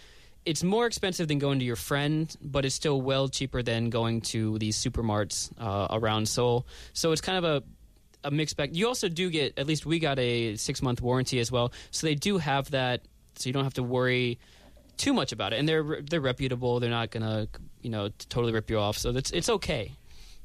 It's 0.49 0.65
more 0.65 0.87
expensive 0.87 1.29
than 1.29 1.39
going 1.39 1.59
to 1.59 1.65
your 1.67 1.77
friend, 1.77 2.35
but 2.41 2.65
it's 2.65 2.75
still 2.75 3.03
well 3.03 3.29
cheaper 3.29 3.63
than 3.63 3.91
going 3.91 4.23
to 4.33 4.59
these 4.59 4.83
supermarts 4.83 5.53
uh, 5.61 5.89
around 5.91 6.27
Seoul. 6.27 6.67
So 6.95 7.13
it's 7.13 7.21
kind 7.21 7.37
of 7.37 7.45
a 7.45 7.63
a 8.25 8.31
mixed 8.31 8.57
bag. 8.57 8.75
You 8.75 8.89
also 8.89 9.11
do 9.11 9.29
get 9.29 9.59
at 9.59 9.67
least 9.67 9.85
we 9.85 9.99
got 9.99 10.19
a 10.19 10.57
six 10.57 10.81
month 10.81 11.03
warranty 11.03 11.39
as 11.39 11.53
well, 11.53 11.71
so 11.91 12.07
they 12.07 12.15
do 12.15 12.39
have 12.39 12.71
that, 12.71 13.03
so 13.35 13.47
you 13.47 13.53
don't 13.53 13.65
have 13.65 13.75
to 13.75 13.83
worry 13.83 14.39
too 14.97 15.13
much 15.13 15.33
about 15.33 15.53
it. 15.53 15.59
And 15.59 15.69
they're 15.69 16.01
they're 16.01 16.23
reputable. 16.23 16.81
They're 16.81 16.89
not 16.89 17.11
gonna 17.11 17.49
you 17.83 17.91
know 17.91 18.09
totally 18.31 18.55
rip 18.55 18.71
you 18.71 18.79
off. 18.79 18.97
So 18.97 19.11
it's 19.11 19.31
it's 19.33 19.51
okay. 19.51 19.98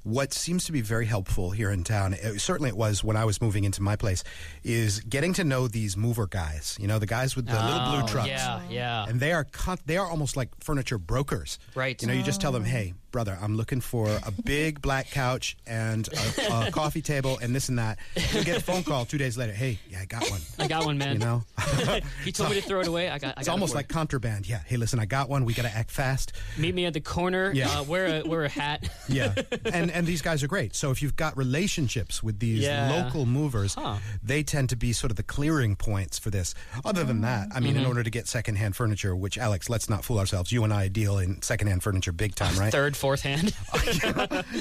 What 0.04 0.34
seems 0.34 0.66
to 0.66 0.72
be 0.74 0.82
very 0.82 1.06
helpful 1.06 1.52
here 1.52 1.72
in 1.72 1.84
town, 1.86 2.14
uh, 2.14 2.38
certainly 2.38 2.70
it 2.70 2.76
was 2.76 3.04
when 3.04 3.16
I 3.16 3.24
was 3.26 3.42
moving 3.42 3.64
into 3.64 3.82
my 3.82 3.96
place, 3.96 4.24
is 4.64 5.00
getting 5.02 5.34
to 5.36 5.44
know 5.46 5.68
these 5.70 5.96
mover 5.96 6.28
guys. 6.28 6.78
You 6.80 6.88
know, 6.88 7.00
the 7.00 7.06
guys 7.06 7.36
with 7.38 7.46
the 7.48 7.54
little 7.54 7.80
blue 7.90 8.02
Oh, 8.04 8.08
trucks. 8.08 8.28
Yeah, 8.28 8.62
yeah. 8.70 9.06
And 9.08 9.20
they 9.20 9.32
are 9.32 9.46
con- 9.46 9.78
they 9.86 9.96
are 9.98 10.08
almost 10.08 10.36
like 10.36 10.50
furniture 10.62 10.98
brokers. 10.98 11.58
Right. 11.74 12.02
You 12.02 12.08
know, 12.10 12.14
you 12.14 12.22
just 12.24 12.42
tell 12.42 12.52
them, 12.52 12.66
"Hey, 12.66 12.94
brother, 13.14 13.38
I'm 13.42 13.56
looking 13.56 13.80
for 13.80 14.10
a 14.10 14.32
big 14.44 14.82
black 14.82 15.10
couch 15.12 15.56
and 15.66 16.10
a, 16.40 16.68
a 16.68 16.72
coffee 16.74 17.02
table 17.02 17.38
and 17.42 17.56
this 17.56 17.70
and 17.70 17.80
that." 17.80 18.00
You 18.34 18.44
get 18.44 18.58
a 18.58 18.62
phone 18.62 18.84
call 18.84 19.06
two 19.06 19.18
days 19.18 19.38
later. 19.38 19.54
Hey, 19.54 19.80
yeah, 19.90 20.00
I 20.02 20.06
got 20.06 20.30
one. 20.30 20.42
I 20.60 20.68
got 20.68 20.84
one, 20.86 20.98
man. 20.98 21.14
You 21.14 21.20
know, 21.20 21.44
he 22.26 22.34
told 22.34 22.50
me 22.50 22.60
to 22.60 22.68
throw 22.68 22.82
it 22.82 22.88
away. 22.88 23.08
I 23.10 23.20
got. 23.20 23.38
I 23.38 23.40
it's 23.42 23.48
got 23.48 23.54
almost 23.54 23.74
like 23.76 23.88
contraband. 23.88 24.50
Yeah. 24.50 24.60
Hey, 24.66 24.76
listen, 24.76 25.00
I 25.00 25.06
got 25.06 25.30
one. 25.30 25.46
We 25.46 25.54
got 25.54 25.64
to 25.64 25.74
act 25.74 25.92
fast. 25.92 26.34
meet 26.58 26.76
me 26.76 26.86
at 26.86 26.94
the 26.94 27.00
corner. 27.00 27.52
Yeah. 27.54 27.70
Uh, 27.80 27.84
wear 27.84 28.22
a 28.22 28.28
wear 28.28 28.44
a 28.44 28.50
hat. 28.50 28.90
Yeah, 29.08 29.36
and 29.72 29.92
and 29.92 30.08
these 30.08 30.22
guys 30.24 30.42
are 30.44 30.48
great. 30.48 30.76
So 30.76 30.90
if 30.90 31.02
you've 31.02 31.16
got 31.16 31.38
relationships 31.38 32.24
with 32.24 32.40
these 32.40 32.60
Yeah. 32.64 32.90
local 33.04 33.26
movers, 33.28 33.76
Huh. 33.76 33.98
they 34.24 34.42
tend 34.44 34.70
to 34.70 34.76
be 34.76 34.92
sort 34.92 35.12
of 35.12 35.18
the 35.18 35.24
clearing 35.24 35.76
points 35.76 36.18
for 36.18 36.32
this. 36.32 36.56
Other 36.84 37.04
than 37.04 37.22
that, 37.22 37.50
I 37.54 37.60
mean, 37.60 37.78
in 37.78 37.86
order 37.86 38.02
to 38.02 38.10
get 38.10 38.28
secondhand 38.28 38.76
furniture, 38.76 39.16
which 39.16 39.38
Alex, 39.38 39.70
let's 39.70 39.90
not 39.90 40.04
fool 40.04 40.18
ourselves. 40.20 40.52
You 40.52 40.64
and 40.64 40.74
I 40.74 40.88
deal 40.88 41.20
in 41.20 41.42
secondhand 41.44 41.84
furniture 41.84 42.12
big 42.12 42.34
time, 42.34 42.58
right? 42.58 42.72
Third, 42.72 42.98
fourth 43.04 43.24
hand. 43.24 43.52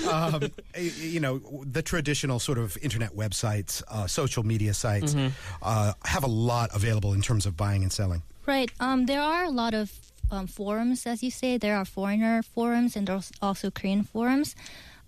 um, 0.11 0.51
you 0.77 1.21
know, 1.21 1.39
the 1.63 1.81
traditional 1.81 2.41
sort 2.41 2.59
of 2.59 2.77
internet 2.83 3.15
websites, 3.15 3.85
uh, 3.87 4.09
social 4.09 4.43
media 4.43 4.75
sites 4.75 5.15
uh, 5.63 5.93
have 6.05 6.25
a 6.25 6.33
lot 6.51 6.69
available 6.75 7.13
in 7.15 7.23
terms 7.23 7.47
of 7.47 7.57
buying 7.57 7.83
and 7.85 7.93
selling. 7.93 8.21
Right. 8.45 8.69
Um, 8.81 9.07
there 9.07 9.23
are 9.23 9.45
a 9.45 9.51
lot 9.51 9.75
of 9.75 9.93
um, 10.33 10.49
forums, 10.49 11.07
as 11.07 11.23
you 11.23 11.31
say. 11.31 11.57
There 11.57 11.77
are 11.77 11.85
foreigner 11.85 12.43
forums 12.43 12.97
and 12.97 13.07
there's 13.07 13.31
also 13.41 13.71
Korean 13.71 14.03
forums. 14.03 14.57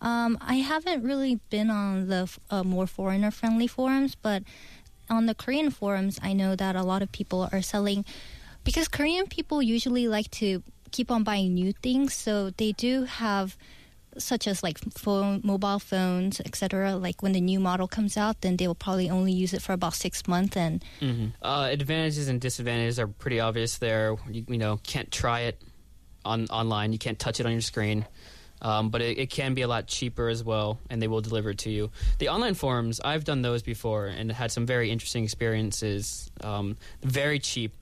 Um, 0.00 0.38
I 0.40 0.56
haven't 0.72 1.02
really 1.02 1.40
been 1.50 1.70
on 1.70 2.06
the 2.06 2.30
uh, 2.50 2.62
more 2.62 2.86
foreigner 2.86 3.32
friendly 3.32 3.66
forums, 3.66 4.14
but 4.14 4.44
on 5.10 5.26
the 5.26 5.34
Korean 5.34 5.70
forums, 5.70 6.20
I 6.22 6.34
know 6.34 6.54
that 6.54 6.76
a 6.76 6.84
lot 6.84 7.02
of 7.02 7.10
people 7.10 7.48
are 7.50 7.62
selling 7.62 8.04
because 8.62 8.86
Korean 8.86 9.26
people 9.26 9.60
usually 9.60 10.06
like 10.06 10.30
to 10.42 10.62
keep 10.94 11.10
on 11.10 11.24
buying 11.24 11.54
new 11.54 11.72
things, 11.82 12.14
so 12.14 12.50
they 12.50 12.70
do 12.72 13.02
have 13.04 13.56
such 14.16 14.46
as 14.46 14.62
like 14.62 14.78
phone, 14.94 15.40
mobile 15.42 15.80
phones, 15.80 16.40
etc. 16.40 16.94
Like 16.94 17.20
when 17.20 17.32
the 17.32 17.40
new 17.40 17.58
model 17.58 17.88
comes 17.88 18.16
out, 18.16 18.42
then 18.42 18.56
they 18.56 18.68
will 18.68 18.76
probably 18.76 19.10
only 19.10 19.32
use 19.32 19.52
it 19.52 19.60
for 19.60 19.72
about 19.72 19.94
six 19.94 20.28
months. 20.28 20.56
And 20.56 20.84
Mm-hmm. 21.00 21.26
Uh, 21.42 21.66
advantages 21.70 22.28
and 22.28 22.40
disadvantages 22.40 23.00
are 23.00 23.08
pretty 23.08 23.40
obvious 23.40 23.78
there. 23.78 24.14
You, 24.30 24.44
you 24.48 24.58
know, 24.58 24.78
can't 24.84 25.10
try 25.10 25.40
it 25.50 25.60
on 26.24 26.46
online. 26.46 26.92
You 26.92 26.98
can't 26.98 27.18
touch 27.18 27.40
it 27.40 27.46
on 27.46 27.52
your 27.52 27.60
screen. 27.60 28.06
Um, 28.62 28.88
but 28.88 29.02
it, 29.02 29.18
it 29.18 29.30
can 29.30 29.54
be 29.54 29.62
a 29.62 29.68
lot 29.68 29.88
cheaper 29.88 30.28
as 30.28 30.42
well, 30.42 30.78
and 30.88 31.02
they 31.02 31.08
will 31.08 31.20
deliver 31.20 31.50
it 31.50 31.58
to 31.58 31.70
you. 31.70 31.90
The 32.18 32.28
online 32.28 32.54
forums, 32.54 33.00
I've 33.04 33.24
done 33.24 33.42
those 33.42 33.62
before 33.62 34.06
and 34.06 34.30
had 34.32 34.52
some 34.52 34.64
very 34.64 34.90
interesting 34.90 35.24
experiences. 35.24 36.30
Um, 36.40 36.76
very 37.02 37.40
cheap, 37.40 37.74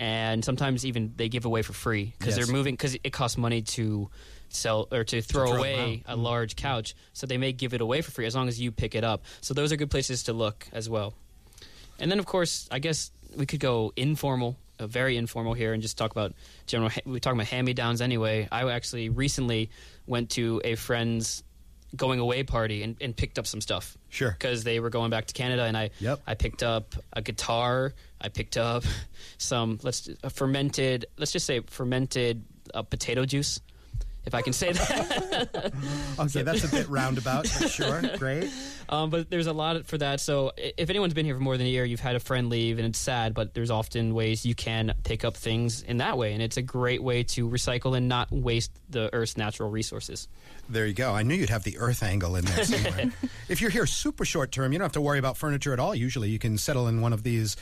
and 0.00 0.42
sometimes 0.42 0.86
even 0.86 1.12
they 1.16 1.28
give 1.28 1.44
away 1.44 1.60
for 1.60 1.74
free 1.74 2.14
because 2.18 2.36
Yes. 2.36 2.46
they're 2.46 2.54
moving 2.56 2.72
because 2.74 2.96
it 3.04 3.12
costs 3.12 3.36
money 3.36 3.60
to 3.62 4.08
sell 4.48 4.88
or 4.90 5.04
to 5.04 5.20
throw, 5.20 5.46
throw 5.46 5.56
away 5.58 6.02
a 6.06 6.16
large 6.16 6.56
couch. 6.56 6.94
So 7.12 7.26
they 7.26 7.36
may 7.36 7.52
give 7.52 7.74
it 7.74 7.82
away 7.82 8.00
for 8.00 8.10
free 8.10 8.24
as 8.26 8.34
long 8.34 8.48
as 8.48 8.58
you 8.58 8.72
pick 8.72 8.94
it 8.94 9.04
up. 9.04 9.22
So 9.42 9.52
those 9.52 9.72
are 9.72 9.76
good 9.76 9.90
places 9.90 10.22
to 10.24 10.32
look 10.32 10.66
as 10.72 10.88
well. 10.88 11.12
And 11.98 12.10
then, 12.10 12.18
of 12.18 12.24
course, 12.24 12.66
I 12.70 12.78
guess 12.78 13.12
we 13.36 13.44
could 13.44 13.60
go 13.60 13.92
informal, 13.94 14.56
uh, 14.78 14.86
very 14.86 15.18
informal 15.18 15.52
here, 15.52 15.74
and 15.74 15.82
just 15.82 15.98
talk 15.98 16.10
about 16.12 16.32
general. 16.66 16.88
Ha- 16.88 17.02
we 17.04 17.20
talk 17.20 17.34
about 17.34 17.46
hand-me-downs 17.48 18.00
anyway. 18.00 18.48
I 18.50 18.68
actually 18.72 19.10
recently 19.10 19.68
went 20.06 20.30
to 20.30 20.62
a 20.64 20.76
friend's 20.76 21.42
going 21.96 22.20
away 22.20 22.42
party 22.42 22.82
and, 22.82 22.96
and 23.00 23.16
picked 23.16 23.38
up 23.38 23.46
some 23.46 23.60
stuff. 23.60 23.96
Sure. 24.08 24.30
Because 24.30 24.64
they 24.64 24.80
were 24.80 24.90
going 24.90 25.10
back 25.10 25.26
to 25.26 25.34
Canada, 25.34 25.64
and 25.64 25.76
I 25.76 25.90
Yep. 26.00 26.20
I 26.26 26.34
picked 26.34 26.62
up 26.62 26.94
a 27.12 27.22
guitar. 27.22 27.94
I 28.20 28.28
picked 28.28 28.56
up 28.56 28.84
some 29.38 29.78
let's 29.82 30.08
a 30.22 30.30
fermented. 30.30 31.06
Let's 31.16 31.32
just 31.32 31.46
say 31.46 31.60
fermented 31.60 32.44
uh, 32.74 32.82
potato 32.82 33.24
juice, 33.24 33.60
if 34.26 34.34
I 34.34 34.42
can 34.42 34.52
say 34.52 34.72
that. 34.72 35.72
Okay, 36.18 36.42
that's 36.42 36.64
a 36.64 36.68
bit 36.68 36.88
roundabout. 36.88 37.44
but 37.58 37.70
Sure, 37.70 38.02
great. 38.18 38.50
Um, 38.88 39.08
but 39.08 39.30
there's 39.30 39.46
a 39.46 39.52
lot 39.52 39.86
for 39.86 39.96
that. 39.98 40.20
So 40.20 40.52
if 40.56 40.90
anyone's 40.90 41.14
been 41.14 41.24
here 41.24 41.34
for 41.34 41.40
more 41.40 41.56
than 41.56 41.66
a 41.66 41.70
year, 41.70 41.84
you've 41.84 42.00
had 42.00 42.14
a 42.14 42.20
friend 42.20 42.50
leave, 42.50 42.78
and 42.78 42.86
it's 42.86 42.98
sad. 42.98 43.32
But 43.32 43.54
there's 43.54 43.70
often 43.70 44.14
ways 44.14 44.44
you 44.44 44.54
can 44.54 44.94
pick 45.04 45.24
up 45.24 45.36
things 45.36 45.82
in 45.82 45.98
that 45.98 46.18
way, 46.18 46.34
and 46.34 46.42
it's 46.42 46.56
a 46.58 46.62
great 46.62 47.02
way 47.02 47.22
to 47.24 47.48
recycle 47.48 47.96
and 47.96 48.08
not 48.08 48.30
waste 48.30 48.72
the 48.90 49.12
Earth's 49.14 49.36
natural 49.36 49.70
resources. 49.70 50.28
There 50.68 50.86
you 50.86 50.92
go. 50.94 51.12
I 51.14 51.22
knew 51.22 51.34
you'd 51.34 51.50
have 51.50 51.64
the 51.64 51.78
Earth 51.78 52.02
angle 52.02 52.36
in 52.36 52.44
there 52.44 52.64
somewhere. 52.64 53.12
if 53.48 53.60
you're 53.60 53.70
here 53.70 53.86
super 53.86 54.24
short 54.24 54.52
term, 54.52 54.72
you 54.72 54.78
don't 54.78 54.84
have 54.84 54.92
to 54.92 55.00
worry 55.00 55.18
about 55.18 55.36
furniture 55.38 55.72
at 55.72 55.80
all. 55.80 55.94
Usually, 55.94 56.28
you 56.28 56.38
can 56.38 56.58
settle 56.58 56.86
in 56.88 57.00
one 57.00 57.12
of 57.12 57.22
these 57.22 57.56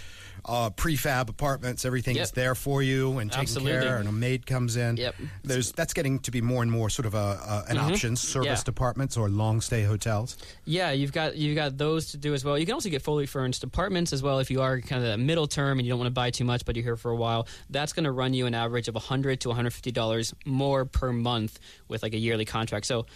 uh, 0.49 0.71
prefab 0.71 1.29
apartments. 1.29 1.85
Everything 1.85 2.17
is 2.17 2.31
there 2.33 2.55
for 2.55 2.83
you 2.83 3.19
and 3.19 3.31
taken 3.31 3.43
Absolutely. 3.43 3.73
care, 3.87 3.99
and 3.99 4.09
a 4.09 4.13
maid 4.13 4.47
comes 4.47 4.77
in. 4.77 4.97
Yep. 4.97 5.15
There's 5.45 5.73
that's 5.73 5.93
getting 5.93 6.19
to 6.21 6.31
be 6.31 6.41
more 6.41 6.63
and 6.63 6.73
more 6.73 6.89
sort 6.91 7.07
of 7.07 7.15
a, 7.15 7.19
a 7.19 7.65
an 7.69 7.79
option. 7.79 8.17
Service 8.17 8.65
Yeah. 8.67 8.71
apartments 8.71 9.17
or 9.17 9.29
long 9.29 9.61
stay 9.61 9.83
hotels. 9.85 10.37
Yeah, 10.65 10.91
you've 10.93 11.13
got 11.13 11.37
you've 11.37 11.55
got 11.57 11.77
those 11.77 12.13
to 12.13 12.17
do 12.17 12.35
as 12.35 12.45
well. 12.45 12.59
You 12.59 12.65
can 12.67 12.75
also 12.75 12.89
get 12.89 13.03
fully 13.03 13.27
furnished 13.27 13.63
apartments 13.63 14.13
as 14.13 14.23
well 14.23 14.39
if 14.39 14.51
you 14.51 14.63
are 14.63 14.81
kind 14.81 15.05
of 15.05 15.11
the 15.11 15.19
middle 15.19 15.47
term 15.47 15.79
and 15.79 15.87
you 15.87 15.93
don't 15.93 15.99
want 15.99 16.09
to 16.09 16.13
buy 16.15 16.31
too 16.31 16.45
much, 16.45 16.65
but 16.65 16.75
you're 16.77 16.85
here 16.85 16.97
for 16.97 17.11
a 17.11 17.17
while. 17.17 17.47
That's 17.71 17.93
going 17.93 18.05
to 18.05 18.13
run 18.13 18.33
you 18.35 18.47
an 18.47 18.55
average 18.55 18.89
of 18.89 18.95
100 18.95 19.41
to 19.41 19.49
150 19.49 19.93
dollars 19.93 20.35
more 20.47 20.85
per 20.85 21.13
month 21.13 21.59
with 21.89 22.03
like 22.03 22.15
a 22.15 22.19
yearly 22.19 22.45
contract. 22.47 22.87
So 22.87 23.07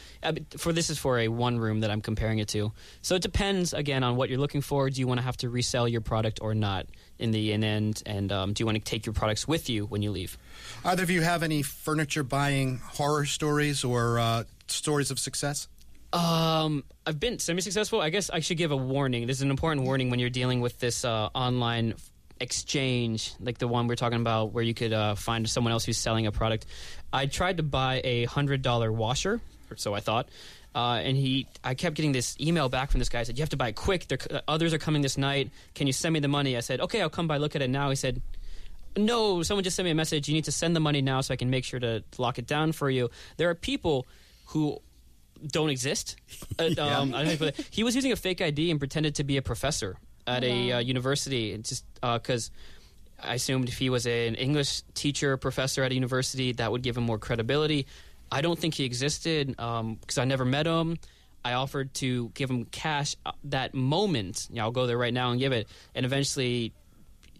for 0.58 0.72
this 0.72 0.90
is 0.90 0.98
for 0.98 1.18
a 1.18 1.28
one 1.28 1.58
room 1.58 1.80
that 1.80 1.90
I'm 1.90 2.00
comparing 2.02 2.38
it 2.38 2.48
to. 2.48 2.72
So 3.00 3.14
it 3.14 3.22
depends 3.22 3.72
again 3.72 4.02
on 4.04 4.16
what 4.16 4.28
you're 4.28 4.38
looking 4.38 4.60
for. 4.60 4.90
Do 4.90 5.00
you 5.00 5.06
want 5.06 5.18
to 5.18 5.24
have 5.24 5.36
to 5.38 5.48
resell 5.48 5.88
your 5.88 6.00
product 6.02 6.40
or 6.42 6.54
not 6.54 6.86
in 7.22 7.30
the 7.30 7.52
in 7.52 7.62
end, 7.62 8.02
and 8.04 8.32
um, 8.32 8.52
do 8.52 8.62
you 8.62 8.66
want 8.66 8.76
to 8.76 8.84
take 8.84 9.06
your 9.06 9.12
products 9.12 9.46
with 9.46 9.70
you 9.70 9.86
when 9.86 10.02
you 10.02 10.10
leave? 10.10 10.36
Either 10.84 11.02
of 11.02 11.10
you 11.10 11.22
have 11.22 11.42
any 11.42 11.62
furniture 11.62 12.22
buying 12.22 12.78
horror 12.78 13.24
stories 13.24 13.84
or 13.84 14.18
uh, 14.18 14.44
stories 14.66 15.10
of 15.10 15.18
success? 15.18 15.68
Um, 16.12 16.84
I've 17.06 17.18
been 17.18 17.38
semi-successful. 17.38 18.00
I 18.00 18.10
guess 18.10 18.28
I 18.28 18.40
should 18.40 18.58
give 18.58 18.72
a 18.72 18.76
warning. 18.76 19.26
This 19.26 19.38
is 19.38 19.42
an 19.42 19.50
important 19.50 19.86
warning 19.86 20.10
when 20.10 20.18
you're 20.18 20.30
dealing 20.30 20.60
with 20.60 20.78
this 20.78 21.04
uh, 21.04 21.30
online 21.34 21.94
exchange, 22.40 23.32
like 23.40 23.58
the 23.58 23.68
one 23.68 23.86
we're 23.86 23.94
talking 23.94 24.20
about, 24.20 24.52
where 24.52 24.64
you 24.64 24.74
could 24.74 24.92
uh, 24.92 25.14
find 25.14 25.48
someone 25.48 25.72
else 25.72 25.84
who's 25.84 25.96
selling 25.96 26.26
a 26.26 26.32
product. 26.32 26.66
I 27.12 27.26
tried 27.26 27.58
to 27.58 27.62
buy 27.62 28.00
a 28.04 28.24
hundred 28.24 28.62
dollar 28.62 28.92
washer, 28.92 29.40
or 29.70 29.76
so 29.76 29.94
I 29.94 30.00
thought. 30.00 30.28
Uh, 30.74 31.00
and 31.04 31.16
he, 31.16 31.46
I 31.62 31.74
kept 31.74 31.96
getting 31.96 32.12
this 32.12 32.36
email 32.40 32.68
back 32.68 32.90
from 32.90 32.98
this 32.98 33.08
guy. 33.08 33.22
Said 33.22 33.36
you 33.36 33.42
have 33.42 33.50
to 33.50 33.56
buy 33.56 33.68
it 33.68 33.76
quick. 33.76 34.08
They're, 34.08 34.18
uh, 34.30 34.40
others 34.48 34.72
are 34.72 34.78
coming 34.78 35.02
this 35.02 35.18
night. 35.18 35.50
Can 35.74 35.86
you 35.86 35.92
send 35.92 36.14
me 36.14 36.20
the 36.20 36.28
money? 36.28 36.56
I 36.56 36.60
said, 36.60 36.80
okay, 36.80 37.02
I'll 37.02 37.10
come 37.10 37.28
by. 37.28 37.36
Look 37.36 37.54
at 37.54 37.62
it 37.62 37.68
now. 37.68 37.90
He 37.90 37.96
said, 37.96 38.22
no, 38.96 39.42
someone 39.42 39.64
just 39.64 39.76
sent 39.76 39.84
me 39.84 39.90
a 39.90 39.94
message. 39.94 40.28
You 40.28 40.34
need 40.34 40.44
to 40.44 40.52
send 40.52 40.74
the 40.74 40.80
money 40.80 41.02
now 41.02 41.20
so 41.20 41.34
I 41.34 41.36
can 41.36 41.50
make 41.50 41.64
sure 41.64 41.80
to 41.80 42.02
lock 42.18 42.38
it 42.38 42.46
down 42.46 42.72
for 42.72 42.88
you. 42.90 43.10
There 43.36 43.50
are 43.50 43.54
people 43.54 44.06
who 44.46 44.80
don't 45.46 45.70
exist. 45.70 46.16
Uh, 46.58 46.66
um, 46.78 47.14
I 47.14 47.24
don't 47.24 47.40
know, 47.40 47.50
he 47.70 47.82
was 47.82 47.96
using 47.96 48.12
a 48.12 48.16
fake 48.16 48.42
ID 48.42 48.70
and 48.70 48.78
pretended 48.78 49.14
to 49.16 49.24
be 49.24 49.38
a 49.38 49.42
professor 49.42 49.96
at 50.26 50.44
a 50.44 50.72
uh, 50.72 50.78
university, 50.80 51.54
and 51.54 51.64
just 51.64 51.84
because 52.00 52.50
I 53.20 53.34
assumed 53.34 53.68
if 53.68 53.78
he 53.78 53.88
was 53.88 54.06
an 54.06 54.34
English 54.34 54.82
teacher, 54.94 55.36
professor 55.36 55.82
at 55.82 55.90
a 55.92 55.94
university, 55.94 56.52
that 56.52 56.70
would 56.70 56.82
give 56.82 56.96
him 56.96 57.04
more 57.04 57.18
credibility. 57.18 57.86
I 58.32 58.40
don't 58.40 58.58
think 58.58 58.74
he 58.74 58.84
existed 58.84 59.48
because 59.48 60.18
I 60.18 60.24
never 60.24 60.44
met 60.44 60.66
him. 60.66 60.98
I 61.44 61.52
offered 61.52 61.92
to 61.94 62.30
give 62.30 62.50
him 62.50 62.64
cash 62.64 63.16
uh, 63.26 63.32
that 63.44 63.74
moment. 63.74 64.48
Yeah, 64.50 64.62
I'll 64.62 64.70
go 64.70 64.86
there 64.86 64.96
right 64.96 65.12
now 65.12 65.32
and 65.32 65.40
give 65.40 65.52
it, 65.52 65.68
and 65.94 66.06
eventually 66.06 66.72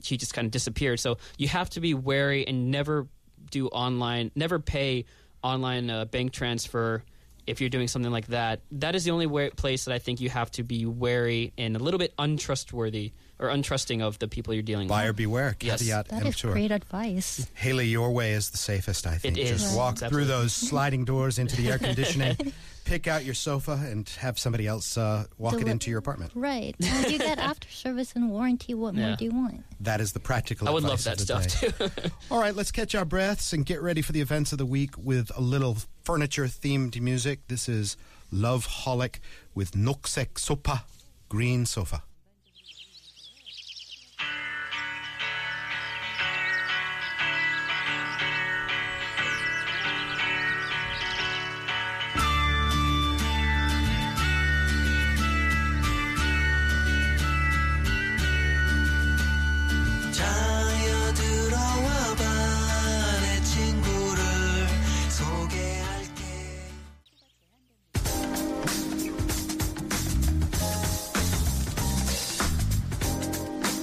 he 0.05 0.17
just 0.17 0.35
kind 0.35 0.45
of 0.45 0.51
disappeared. 0.51 1.01
So 1.01 1.19
you 1.39 1.49
have 1.49 1.71
to 1.71 1.81
be 1.81 1.95
wary 1.95 2.47
and 2.47 2.71
never 2.71 3.07
do 3.51 3.69
online, 3.69 4.33
never 4.35 4.59
pay 4.59 5.07
online 5.43 5.89
uh, 5.89 6.05
bank 6.05 6.33
transfer 6.33 7.05
if 7.47 7.61
you're 7.61 7.71
doing 7.71 7.89
something 7.89 8.13
like 8.13 8.27
that. 8.29 8.61
That 8.73 8.95
is 8.95 9.05
the 9.05 9.13
only 9.13 9.27
way, 9.27 9.51
place 9.51 9.85
that 9.87 9.95
I 9.95 9.99
think 9.99 10.21
you 10.21 10.31
have 10.31 10.51
to 10.53 10.63
be 10.63 10.85
wary 10.85 11.53
and 11.57 11.77
a 11.77 11.79
little 11.79 11.99
bit 11.99 12.13
untrustworthy 12.19 13.13
or 13.43 13.49
untrusting 13.49 14.01
of 14.03 14.19
the 14.19 14.29
people 14.29 14.55
you're 14.55 14.63
dealing 14.63 14.89
Buyer 14.89 15.09
with. 15.09 15.17
Buyer 15.17 15.27
beware. 15.27 15.57
Yes. 15.61 15.81
Caveat 15.83 16.09
that 16.09 16.21
is 16.23 16.27
emptor. 16.29 16.53
great 16.53 16.71
advice. 16.71 17.47
Hailey, 17.55 17.87
your 17.89 18.13
way 18.13 18.33
is 18.33 18.51
the 18.51 18.57
safest, 18.57 19.07
I 19.07 19.17
think. 19.19 19.37
It 19.37 19.43
is. 19.43 19.63
Just 19.63 19.77
walk 19.77 19.95
It's 20.01 20.07
through 20.07 20.27
those 20.27 20.53
sliding 20.53 21.05
doors 21.05 21.39
into 21.39 21.57
the 21.57 21.69
air 21.71 21.79
conditioning, 21.89 22.37
pick 22.85 23.07
out 23.09 23.25
your 23.25 23.35
sofa, 23.35 23.73
and 23.73 24.09
have 24.21 24.39
somebody 24.39 24.67
else 24.67 24.97
uh, 24.97 25.25
walk 25.39 25.61
it 25.61 25.67
into 25.69 25.91
your 25.91 25.99
apartment. 25.99 26.33
Right. 26.35 26.77
And 26.83 27.11
you 27.11 27.19
get 27.19 27.39
after 27.51 27.69
service 27.69 28.13
and 28.15 28.31
warranty. 28.31 28.75
What 28.75 28.95
more 28.95 29.17
do 29.17 29.25
you 29.25 29.33
want? 29.33 29.65
That 29.81 30.01
is 30.01 30.13
the 30.13 30.21
practical 30.21 30.69
I 30.69 30.71
would 30.71 30.85
love 30.85 31.01
advice 31.05 31.27
that 31.27 31.51
stuff 31.51 31.61
day. 31.61 31.89
too. 31.89 32.11
All 32.31 32.41
right, 32.41 32.55
let's 32.55 32.71
catch 32.71 32.95
our 32.95 33.05
breaths 33.05 33.53
and 33.53 33.67
get 33.67 33.83
ready 33.83 34.03
for 34.03 34.13
the 34.13 34.21
events 34.21 34.53
of 34.53 34.59
the 34.59 34.67
week 34.67 34.97
with 34.97 35.31
a 35.37 35.41
little 35.41 35.79
furniture 36.05 36.45
themed 36.45 37.01
music. 37.01 37.41
This 37.49 37.69
is 37.69 37.97
Loveholic 38.33 39.17
with 39.55 39.73
Noksek 39.73 40.35
Sopa, 40.35 40.83
Green 41.29 41.67
Sofa. 41.67 42.03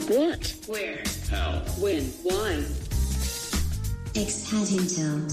What? 0.09 0.55
Where? 0.65 1.03
How? 1.29 1.59
When? 1.77 2.03
Why? 2.23 2.63
Expat 4.15 4.73
Intel. 4.73 5.29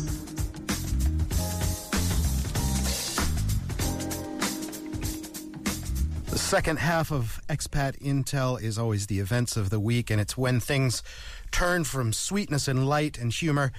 The 6.27 6.39
second 6.39 6.79
half 6.79 7.11
of 7.11 7.41
Expat 7.49 7.99
Intel 8.01 8.61
is 8.61 8.77
always 8.77 9.07
the 9.07 9.19
events 9.19 9.57
of 9.57 9.71
the 9.71 9.81
week, 9.81 10.11
and 10.11 10.21
it's 10.21 10.37
when 10.37 10.61
things 10.61 11.03
turn 11.51 11.85
from 11.85 12.13
sweetness 12.13 12.69
and 12.69 12.87
light 12.87 13.17
and 13.17 13.33
humor 13.33 13.73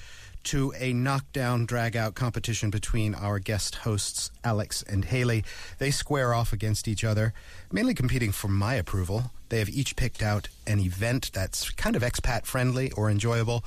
to 0.45 0.73
a 0.79 0.93
knockdown, 0.93 1.67
drag 1.67 1.95
out 1.95 2.15
competition 2.15 2.71
between 2.71 3.13
our 3.13 3.37
guest 3.37 3.75
hosts, 3.75 4.31
Alex 4.43 4.81
and 4.81 5.05
Hailey. 5.05 5.43
They 5.77 5.91
square 5.91 6.33
off 6.33 6.51
against 6.51 6.87
each 6.87 7.03
other, 7.03 7.35
mainly 7.71 7.93
competing 7.93 8.31
for 8.31 8.47
my 8.47 8.73
approval. 8.73 9.31
They 9.49 9.59
have 9.59 9.69
each 9.69 9.95
picked 9.95 10.21
out 10.21 10.49
an 10.65 10.79
event 10.79 11.31
that's 11.33 11.69
kind 11.71 11.95
of 11.95 12.01
expat 12.01 12.45
friendly 12.45 12.91
or 12.91 13.09
enjoyable. 13.09 13.63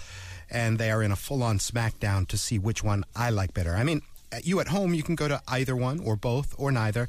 and 0.51 0.79
they 0.79 0.91
are 0.91 1.01
in 1.03 1.13
a 1.13 1.17
full-on 1.17 1.59
smackdown 1.59 2.27
to 2.27 2.37
see 2.37 2.59
which 2.59 2.83
one 2.83 3.05
I 3.15 3.31
like 3.31 3.55
better. 3.55 3.77
I 3.77 3.85
mean, 3.85 4.03
at 4.33 4.47
you 4.47 4.61
at 4.61 4.69
home, 4.69 4.95
you 4.95 5.03
can 5.03 5.15
go 5.15 5.29
to 5.29 5.41
either 5.49 5.75
one 5.77 6.01
or 6.01 6.17
both 6.17 6.55
or 6.59 6.71
neither. 6.73 7.09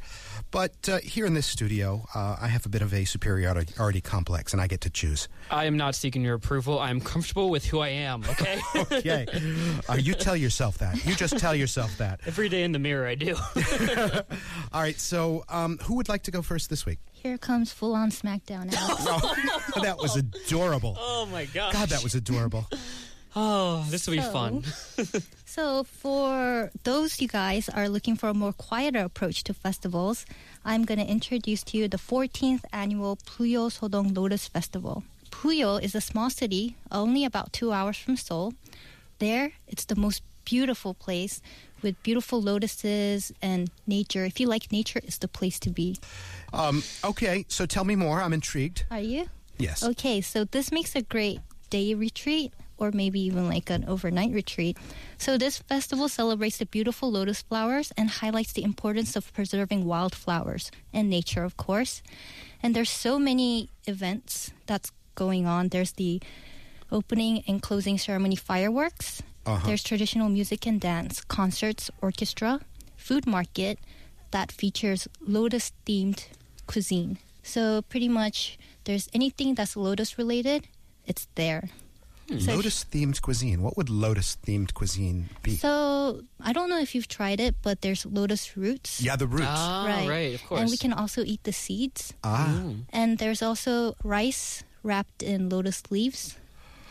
But 0.52 0.90
uh, 0.90 1.00
here 1.00 1.26
in 1.26 1.34
this 1.34 1.46
studio, 1.46 2.06
uh, 2.14 2.36
I 2.42 2.48
have 2.48 2.66
a 2.66 2.70
bit 2.70 2.82
of 2.82 2.94
a 2.94 3.06
superiority 3.06 4.02
complex, 4.02 4.54
and 4.54 4.62
I 4.62 4.68
get 4.68 4.82
to 4.82 4.90
choose. 4.90 5.28
I 5.50 5.66
am 5.66 5.78
not 5.78 5.96
seeking 5.96 6.22
your 6.24 6.36
approval. 6.36 6.80
I 6.80 6.90
am 6.90 7.00
comfortable 7.00 7.50
with 7.50 7.66
who 7.66 7.80
I 7.80 7.90
am. 7.90 8.24
Okay. 8.30 8.60
Okay, 8.92 9.26
uh, 9.90 9.94
you 9.96 10.14
tell 10.14 10.36
yourself 10.36 10.78
that. 10.80 11.06
You 11.06 11.16
just 11.16 11.38
tell 11.38 11.56
yourself 11.56 11.98
that. 11.98 12.20
Every 12.26 12.50
day 12.50 12.64
in 12.64 12.72
the 12.72 12.80
mirror, 12.80 13.08
I 13.08 13.16
do. 13.16 13.36
All 14.74 14.82
right. 14.82 15.00
So, 15.00 15.44
um, 15.50 15.78
who 15.84 15.96
would 15.96 16.10
like 16.10 16.24
to 16.24 16.32
go 16.32 16.42
first 16.42 16.70
this 16.70 16.86
week? 16.86 17.00
Here 17.12 17.38
comes 17.38 17.72
full 17.72 17.94
on 17.96 18.10
SmackDown. 18.12 18.74
Alex. 18.74 19.06
Oh, 19.08 19.82
that 19.82 19.98
was 19.98 20.16
adorable. 20.16 20.98
oh 21.00 21.26
my 21.32 21.46
god. 21.46 21.74
God, 21.74 21.90
that 21.90 22.04
was 22.04 22.16
adorable. 22.16 22.68
Oh, 23.36 23.86
this 23.90 24.08
will 24.08 24.16
be 24.16 24.22
fun. 24.22 24.64
So, 25.52 25.84
for 25.84 26.72
those 26.86 27.20
you 27.20 27.28
guys 27.28 27.68
are 27.68 27.90
looking 27.90 28.16
for 28.16 28.30
a 28.30 28.34
more 28.34 28.54
quieter 28.54 29.00
approach 29.00 29.44
to 29.44 29.54
festivals, 29.54 30.26
I'm 30.64 30.86
going 30.86 30.98
to 30.98 31.06
introduce 31.06 31.62
to 31.64 31.78
you 31.78 31.90
the 31.90 31.98
14th 31.98 32.64
annual 32.72 33.18
Buyeo 33.18 33.68
Seodong 33.68 34.16
Lotus 34.16 34.48
Festival. 34.48 35.04
Buyeo 35.30 35.76
is 35.84 35.94
a 35.94 36.00
small 36.00 36.30
city, 36.30 36.78
only 36.90 37.26
about 37.26 37.52
two 37.52 37.74
hours 37.74 37.98
from 37.98 38.16
Seoul. 38.16 38.54
There, 39.20 39.52
it's 39.68 39.84
the 39.84 39.98
most 39.98 40.24
beautiful 40.46 40.94
place 40.94 41.42
with 41.82 42.02
beautiful 42.02 42.42
lotuses 42.42 43.34
and 43.42 43.70
nature. 43.86 44.24
If 44.24 44.40
you 44.40 44.48
like 44.48 44.72
nature, 44.72 45.02
it's 45.04 45.18
the 45.18 45.28
place 45.28 45.60
to 45.60 45.70
be. 45.70 45.98
Um, 46.54 46.82
okay, 47.04 47.44
so 47.50 47.66
tell 47.66 47.84
me 47.84 47.98
more. 47.98 48.22
I'm 48.22 48.32
intrigued. 48.32 48.86
Are 48.90 49.02
you? 49.02 49.28
Yes. 49.58 49.84
Okay, 49.84 50.22
so 50.22 50.46
this 50.46 50.72
makes 50.72 50.96
a 50.96 51.02
great 51.02 51.42
day 51.70 51.94
retreat 51.94 52.54
or 52.82 52.92
maybe 52.92 53.22
even 53.22 53.48
like 53.48 53.70
an 53.70 53.86
overnight 53.86 54.34
retreat. 54.34 54.76
So 55.20 55.38
this 55.38 55.60
festival 55.60 56.10
celebrates 56.10 56.58
the 56.58 56.66
beautiful 56.66 57.12
lotus 57.12 57.44
flowers 57.44 57.94
and 57.96 58.10
highlights 58.10 58.54
the 58.54 58.64
importance 58.64 59.16
of 59.16 59.32
preserving 59.34 59.86
wildflowers 59.86 60.72
and 60.92 61.08
nature, 61.08 61.44
of 61.44 61.58
course. 61.58 62.02
And 62.64 62.76
there's 62.76 62.90
so 62.90 63.20
many 63.20 63.70
events 63.86 64.52
that's 64.66 64.92
going 65.14 65.46
on. 65.46 65.70
There's 65.70 65.94
the 65.94 66.22
opening 66.92 67.44
and 67.48 67.62
closing 67.62 68.00
ceremony 68.00 68.36
fireworks. 68.36 69.22
Uh-huh. 69.46 69.68
There's 69.68 69.84
traditional 69.84 70.30
music 70.30 70.66
and 70.66 70.82
dance, 70.82 71.22
concerts, 71.22 71.92
orchestra, 72.02 72.62
food 72.98 73.28
market 73.28 73.78
that 74.32 74.52
features 74.52 75.08
lotus 75.22 75.72
themed 75.86 76.26
cuisine. 76.66 77.20
So 77.44 77.84
pretty 77.84 78.10
much 78.10 78.58
there's 78.86 79.08
anything 79.14 79.54
that's 79.54 79.78
lotus 79.78 80.18
related, 80.18 80.68
it's 81.06 81.28
there. 81.36 81.70
So 82.30 82.56
Lotus 82.56 82.86
themed 82.86 83.22
cuisine. 83.22 83.62
What 83.62 83.76
would 83.76 83.90
lotus 83.90 84.38
themed 84.46 84.74
cuisine 84.74 85.30
be? 85.44 85.58
So 85.58 86.24
I 86.40 86.54
don't 86.54 86.70
know 86.70 86.80
if 86.80 86.96
you've 86.96 87.08
tried 87.10 87.40
it, 87.40 87.56
but 87.62 87.82
there's 87.82 88.06
lotus 88.06 88.56
roots. 88.56 89.02
yeah, 89.02 89.16
the 89.18 89.28
roots. 89.28 89.46
Ah, 89.50 89.86
right. 90.08 90.34
of 90.36 90.44
course. 90.46 90.62
And 90.62 90.70
we 90.70 90.78
can 90.78 90.94
also 90.94 91.24
eat 91.24 91.44
the 91.44 91.52
seeds. 91.52 92.14
ah. 92.24 92.64
And 92.90 93.18
there's 93.18 93.42
also 93.42 93.96
rice 94.04 94.64
wrapped 94.84 95.22
in 95.24 95.50
lotus 95.50 95.84
leaves. 95.92 96.38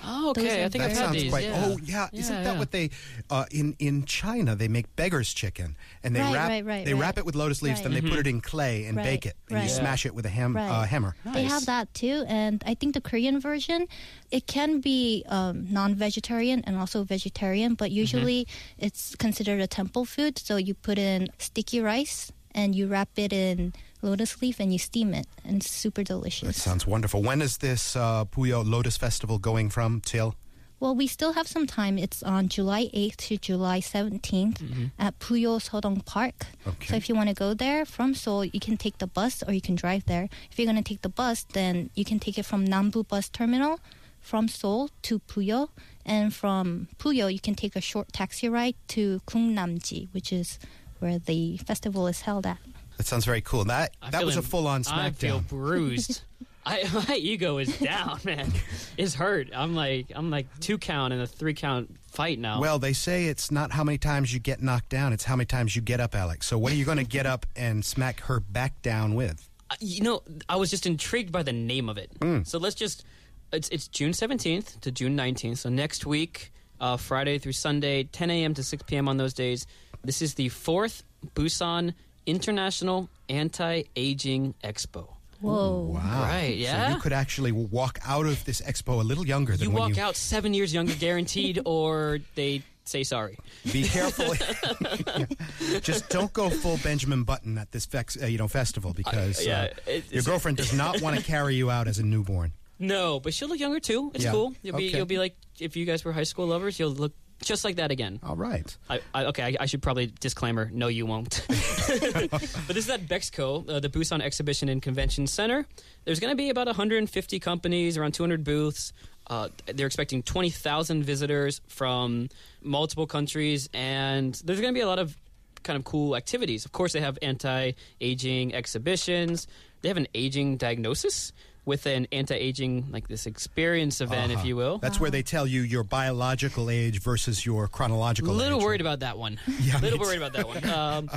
Oh, 0.02 0.30
okay. 0.30 0.64
I 0.64 0.69
think 0.69 0.83
That 0.83 0.90
I've 0.90 0.97
had 0.97 0.97
sounds 0.97 1.23
these. 1.23 1.30
quite. 1.30 1.45
yeah. 1.45 1.62
Oh, 1.66 1.78
yeah. 1.83 2.09
Isn't 2.12 2.35
Yeah, 2.37 2.42
that 2.45 2.52
yeah. 2.54 2.59
what 2.59 2.71
they 2.71 2.90
uh, 3.30 3.45
in 3.50 3.76
in 3.78 4.04
China? 4.04 4.57
They 4.57 4.69
make 4.69 4.95
beggars 4.97 5.33
chicken, 5.35 5.76
and 6.02 6.14
they 6.16 6.21
Right, 6.21 6.35
wrap 6.35 6.49
right, 6.49 6.64
right, 6.64 6.85
they 6.87 6.95
right. 6.95 7.00
wrap 7.00 7.19
it 7.19 7.25
with 7.26 7.35
lotus 7.35 7.61
leaves, 7.62 7.78
Right. 7.80 7.85
then 7.92 7.95
they 7.95 8.00
put 8.11 8.19
it 8.19 8.26
in 8.26 8.40
clay 8.40 8.85
and 8.87 8.97
Right, 8.97 9.04
bake 9.04 9.26
it, 9.26 9.37
and 9.49 9.59
you 9.59 9.62
right. 9.62 9.71
smash 9.71 10.07
it 10.07 10.14
with 10.14 10.25
a 10.26 10.30
ham 10.30 10.57
Right. 10.57 10.69
uh, 10.69 10.83
hammer. 10.85 11.14
They 11.25 11.45
have 11.45 11.66
that 11.66 11.92
too, 11.95 12.25
and 12.28 12.62
I 12.66 12.75
think 12.75 12.95
the 12.95 13.00
Korean 13.00 13.40
version, 13.40 13.87
it 14.30 14.47
can 14.47 14.80
be 14.80 15.25
um, 15.28 15.66
non-vegetarian 15.71 16.62
and 16.66 16.76
also 16.76 17.04
vegetarian, 17.04 17.75
but 17.75 17.90
usually 17.90 18.47
it's 18.78 19.14
considered 19.16 19.61
a 19.61 19.66
temple 19.66 20.04
food. 20.04 20.38
So 20.38 20.57
you 20.57 20.75
put 20.75 20.99
in 20.99 21.28
sticky 21.38 21.80
rice 21.80 22.33
and 22.54 22.75
you 22.75 22.87
wrap 22.88 23.11
it 23.16 23.33
in 23.33 23.73
lotus 24.02 24.40
leaf 24.42 24.61
and 24.61 24.73
you 24.73 24.78
steam 24.78 25.14
it, 25.14 25.26
and 25.45 25.59
it's 25.59 25.71
super 25.71 26.02
delicious. 26.02 26.49
That 26.49 26.54
sounds 26.54 26.87
wonderful. 26.87 27.23
When 27.23 27.42
is 27.42 27.59
this 27.59 27.97
uh, 27.97 28.25
Buyeo 28.25 28.69
Lotus 28.69 28.97
Festival 28.97 29.38
going 29.38 29.71
from 29.71 30.00
till? 30.00 30.35
Well, 30.80 30.95
we 30.95 31.07
still 31.07 31.35
have 31.35 31.47
some 31.47 31.66
time. 31.66 31.99
It's 31.99 32.23
on 32.23 32.49
July 32.49 32.87
8th 32.95 33.16
to 33.16 33.37
July 33.37 33.81
17th 33.81 34.90
at 34.98 35.18
Buyeo 35.18 35.61
Seodong 35.61 36.07
Park. 36.07 36.46
Okay. 36.66 36.87
So 36.87 36.96
if 36.96 37.07
you 37.11 37.14
want 37.14 37.29
to 37.29 37.35
go 37.35 37.53
there 37.53 37.85
from 37.85 38.14
Seoul, 38.14 38.46
you 38.46 38.61
can 38.61 38.79
take 38.79 38.96
the 38.96 39.07
bus 39.07 39.42
or 39.46 39.53
you 39.53 39.61
can 39.61 39.75
drive 39.75 40.07
there. 40.07 40.31
If 40.51 40.59
you're 40.59 40.64
going 40.64 40.83
to 40.83 40.88
take 40.88 41.03
the 41.03 41.11
bus, 41.11 41.44
then 41.53 41.90
you 41.94 42.07
can 42.07 42.18
take 42.18 42.38
it 42.38 42.46
from 42.46 42.66
Nambu 42.66 43.07
Bus 43.07 43.29
Terminal 43.29 43.79
from 44.22 44.48
Seoul 44.48 44.88
to 45.03 45.18
Buyeo. 45.18 45.68
And 46.07 46.35
from 46.35 46.88
Buyeo, 46.98 47.31
you 47.31 47.40
can 47.40 47.55
take 47.55 47.77
a 47.77 47.83
short 47.83 48.11
taxi 48.14 48.48
ride 48.48 48.77
to 48.88 49.20
Gungnamji, 49.27 50.09
which 50.12 50.33
is 50.33 50.59
where 50.98 51.18
the 51.18 51.59
festival 51.59 52.07
is 52.07 52.22
held 52.22 52.46
at. 52.46 52.57
That 53.01 53.07
sounds 53.07 53.25
very 53.25 53.41
cool. 53.41 53.65
That 53.65 53.97
I'm 54.03 54.11
that 54.11 54.27
was 54.27 54.37
a 54.37 54.43
full 54.43 54.67
on 54.67 54.83
SmackDown. 54.83 54.99
I 54.99 55.11
feel 55.13 55.41
bruised. 55.41 56.21
I, 56.67 56.87
my 57.09 57.17
ego 57.17 57.57
is 57.57 57.79
down, 57.79 58.21
man. 58.25 58.53
It's 58.99 59.15
hurt. 59.15 59.49
I'm 59.55 59.75
like 59.75 60.13
I'm 60.15 60.29
like 60.29 60.49
two 60.61 60.77
count 60.77 61.15
in 61.15 61.21
a 61.23 61.27
three 61.27 61.55
count 61.55 61.97
fight 62.09 62.39
now. 62.39 62.61
Well, 62.61 62.79
they 62.79 62.93
say 62.93 63.25
it's 63.25 63.51
not 63.51 63.73
how 63.73 63.85
many 63.85 63.97
times 63.97 64.35
you 64.35 64.39
get 64.39 64.61
knocked 64.61 64.91
down; 64.91 65.15
it's 65.15 65.25
how 65.25 65.35
many 65.35 65.47
times 65.47 65.75
you 65.75 65.81
get 65.81 65.99
up, 65.99 66.15
Alex. 66.15 66.47
So, 66.47 66.59
what 66.59 66.73
are 66.73 66.75
you 66.75 66.85
going 66.85 66.99
to 66.99 67.05
get 67.05 67.25
up 67.25 67.47
and 67.57 67.83
smack 67.83 68.21
her 68.25 68.39
back 68.39 68.83
down 68.83 69.15
with? 69.15 69.49
Uh, 69.71 69.77
you 69.81 70.03
know, 70.03 70.23
I 70.47 70.57
was 70.57 70.69
just 70.69 70.85
intrigued 70.85 71.33
by 71.33 71.43
the 71.43 71.55
name 71.55 71.89
of 71.89 71.97
it. 71.97 72.11
Mm. 72.21 72.47
So 72.47 72.59
let's 72.59 72.75
just 72.75 73.03
it's 73.51 73.71
it's 73.71 73.89
June 73.89 74.13
17th 74.13 74.79
to 74.81 74.91
June 74.91 75.17
19th. 75.17 75.57
So 75.57 75.71
next 75.71 76.05
week, 76.05 76.53
uh, 76.79 76.99
Friday 76.99 77.39
through 77.39 77.53
Sunday, 77.53 78.05
10 78.05 78.29
a.m. 78.29 78.53
to 78.53 78.63
6 78.63 78.83
p.m. 78.83 79.09
on 79.09 79.17
those 79.17 79.33
days. 79.33 79.67
This 80.05 80.21
is 80.21 80.35
the 80.35 80.51
fourth 80.51 81.03
Busan 81.35 81.95
International 82.26 83.09
Anti-Aging 83.28 84.54
Expo. 84.64 85.09
Whoa. 85.40 85.92
Wow! 85.94 86.22
Right, 86.22 86.54
yeah. 86.56 86.88
So 86.88 86.94
you 86.96 87.00
could 87.00 87.12
actually 87.14 87.50
walk 87.52 87.98
out 88.06 88.26
of 88.26 88.44
this 88.44 88.61
expo 88.61 89.00
a 89.00 89.02
little 89.02 89.26
younger 89.26 89.56
than 89.56 89.68
You 89.68 89.70
when 89.70 89.80
walk 89.88 89.96
you 89.96 90.02
out 90.02 90.14
seven 90.14 90.52
years 90.52 90.74
younger, 90.74 90.94
guaranteed, 90.94 91.61
or 91.64 92.18
they 92.35 92.62
say 92.85 93.04
sorry. 93.04 93.38
Be 93.72 93.85
careful. 93.85 94.35
Yeah. 94.37 95.24
Just 95.80 96.11
don't 96.11 96.30
go 96.35 96.50
full 96.50 96.78
Benjamin 96.83 97.22
Button 97.24 97.56
at 97.56 97.72
this 97.72 97.87
fex, 97.87 98.22
uh, 98.22 98.26
you 98.26 98.37
know 98.37 98.48
festival 98.48 98.92
because 98.92 99.44
yeah, 99.46 99.62
uh, 99.62 99.66
it- 99.90 100.12
your 100.12 100.22
girlfriend 100.24 100.59
does 100.59 100.74
not 100.74 101.00
want 101.00 101.16
to 101.16 101.22
carry 101.24 101.54
you 101.54 101.70
out 101.70 101.88
as 101.88 101.98
a 101.98 102.02
newborn. 102.04 102.52
No, 102.78 103.18
but 103.20 103.33
she'll 103.33 103.48
look 103.48 103.61
younger 103.61 103.80
too. 103.80 104.11
It's 104.14 104.24
Yeah. 104.24 104.33
cool. 104.33 104.54
You'll 104.62 104.76
be 104.76 104.88
Okay. 104.88 104.96
you'll 104.98 105.06
be 105.06 105.18
like 105.18 105.37
if 105.59 105.74
you 105.74 105.87
guys 105.87 106.04
were 106.04 106.12
high 106.12 106.24
school 106.24 106.48
lovers, 106.48 106.78
you'll 106.78 106.90
look 106.92 107.12
just 107.42 107.64
like 107.64 107.76
that 107.76 107.90
again. 107.90 108.20
All 108.22 108.37
right. 108.37 108.76
I, 108.88 109.00
I, 109.14 109.24
okay, 109.26 109.42
I, 109.42 109.57
I 109.61 109.66
should 109.66 109.83
probably 109.83 110.12
disclaimer. 110.20 110.70
No, 110.72 110.88
you 110.88 111.07
won't. 111.07 111.44
but 111.48 112.74
this 112.74 112.85
is 112.85 112.90
at 112.90 113.03
Bexco, 113.03 113.68
uh, 113.68 113.81
the 113.81 113.88
Busan 113.88 114.20
Exhibition 114.20 114.68
and 114.68 114.83
Convention 114.83 115.26
Center. 115.26 115.66
There's 116.05 116.20
going 116.20 116.33
to 116.33 116.37
be 116.37 116.50
about 116.50 116.66
150 116.66 117.40
companies, 117.40 117.96
around 117.96 118.12
200 118.12 118.44
booths. 118.44 118.92
Uh, 119.26 119.48
they're 119.66 119.87
expecting 119.87 120.22
20,000 120.22 121.05
visitors 121.05 121.61
from 121.68 122.29
multiple 122.62 123.07
countries, 123.07 123.68
and 123.72 124.35
there's 124.44 124.61
going 124.61 124.74
to 124.74 124.79
be 124.79 124.83
a 124.83 124.88
lot 124.88 124.98
of 124.98 125.16
kind 125.62 125.76
of 125.76 125.85
cool 125.85 126.16
activities. 126.16 126.64
Of 126.64 126.72
course, 126.72 126.92
they 126.92 127.00
have 127.00 127.18
anti-aging 127.22 128.55
exhibitions. 128.55 129.46
They 129.83 129.88
have 129.88 129.96
an 129.96 130.09
aging 130.14 130.57
diagnosis 130.57 131.33
with 131.64 131.87
an 131.87 132.07
anti-aging 132.12 132.87
like 132.90 133.07
this 133.09 133.27
experience 133.27 134.01
event, 134.01 134.33
if 134.33 134.38
Uh-huh. 134.38 134.46
you 134.46 134.57
will. 134.57 134.79
That's 134.79 134.99
where 134.99 135.11
they 135.11 135.23
tell 135.23 135.46
you 135.46 135.61
your 135.61 135.85
biological 135.85 136.70
age 136.70 137.01
versus 137.01 137.44
your 137.44 137.68
chronological 137.68 138.31
age. 138.31 138.35
A 138.35 138.38
little 138.38 138.59
age. 138.59 138.64
worried 138.64 138.81
about 138.81 139.01
that 139.01 139.18
one. 139.18 139.38
Yeah, 139.61 139.79
A 139.79 139.81
little 139.81 139.99
worried 139.99 140.20
about 140.23 140.33
that 140.33 140.49
one. 140.49 140.64
Um, 140.70 141.09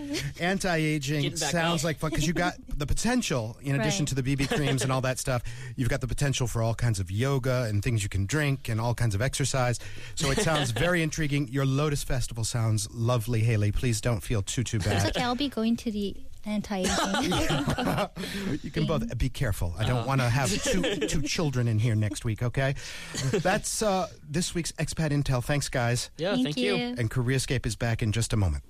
anti-aging 0.40 1.37
sounds 1.37 1.83
up. 1.83 1.85
like 1.85 1.98
fun 1.98 2.11
because 2.11 2.27
you 2.27 2.33
got 2.33 2.55
the 2.77 2.87
potential, 2.87 3.57
in 3.62 3.79
addition 3.81 4.05
Right. 4.05 4.09
to 4.09 4.14
the 4.22 4.37
BB 4.37 4.48
creams 4.57 4.83
and 4.83 4.90
all 4.92 5.00
that 5.03 5.18
stuff, 5.18 5.42
you've 5.77 5.88
got 5.88 6.00
the 6.00 6.07
potential 6.09 6.46
for 6.46 6.62
all 6.62 6.74
kinds 6.74 6.98
of 7.00 7.11
yoga 7.11 7.64
and 7.68 7.83
things 7.83 8.03
you 8.03 8.09
can 8.09 8.27
drink 8.27 8.68
and 8.68 8.81
all 8.81 8.94
kinds 8.94 9.14
of 9.14 9.22
exercise. 9.22 9.79
So 10.16 10.31
it 10.31 10.38
sounds 10.40 10.70
very 10.72 11.03
intriguing. 11.03 11.48
Your 11.48 11.64
Lotus 11.66 12.03
Festival 12.03 12.44
sounds 12.44 12.88
lovely, 12.92 13.40
Hailey. 13.40 13.72
Please 13.72 14.00
don't 14.00 14.20
feel 14.22 14.42
too, 14.42 14.64
too 14.64 14.79
It's 14.79 14.87
bad. 14.87 15.07
okay. 15.16 15.22
I'll 15.22 15.35
be 15.37 15.48
going 15.48 15.77
to 15.77 15.90
the 15.90 16.16
anti-aging. 16.46 17.33
You 18.62 18.70
can 18.70 18.87
both 18.87 19.16
be 19.18 19.28
careful. 19.28 19.74
I 19.78 19.85
don't 19.85 20.07
want 20.07 20.20
to 20.20 20.28
have 20.28 20.50
two, 20.62 20.83
two 21.09 21.22
children 21.22 21.68
in 21.68 21.78
here 21.78 21.94
next 21.94 22.24
week, 22.24 22.42
okay? 22.42 22.74
That's 23.30 23.83
uh, 23.83 24.09
this 24.28 24.54
week's 24.54 24.72
Expat 24.72 25.11
Intel. 25.11 25.42
Thanks, 25.42 25.68
guys. 25.68 26.11
Yeah, 26.16 26.37
thank, 26.37 26.57
you. 26.57 26.74
And 26.76 27.11
Koreascape 27.11 27.66
is 27.66 27.76
back 27.76 28.02
in 28.02 28.12
just 28.12 28.33
a 28.33 28.37
moment. 28.37 28.62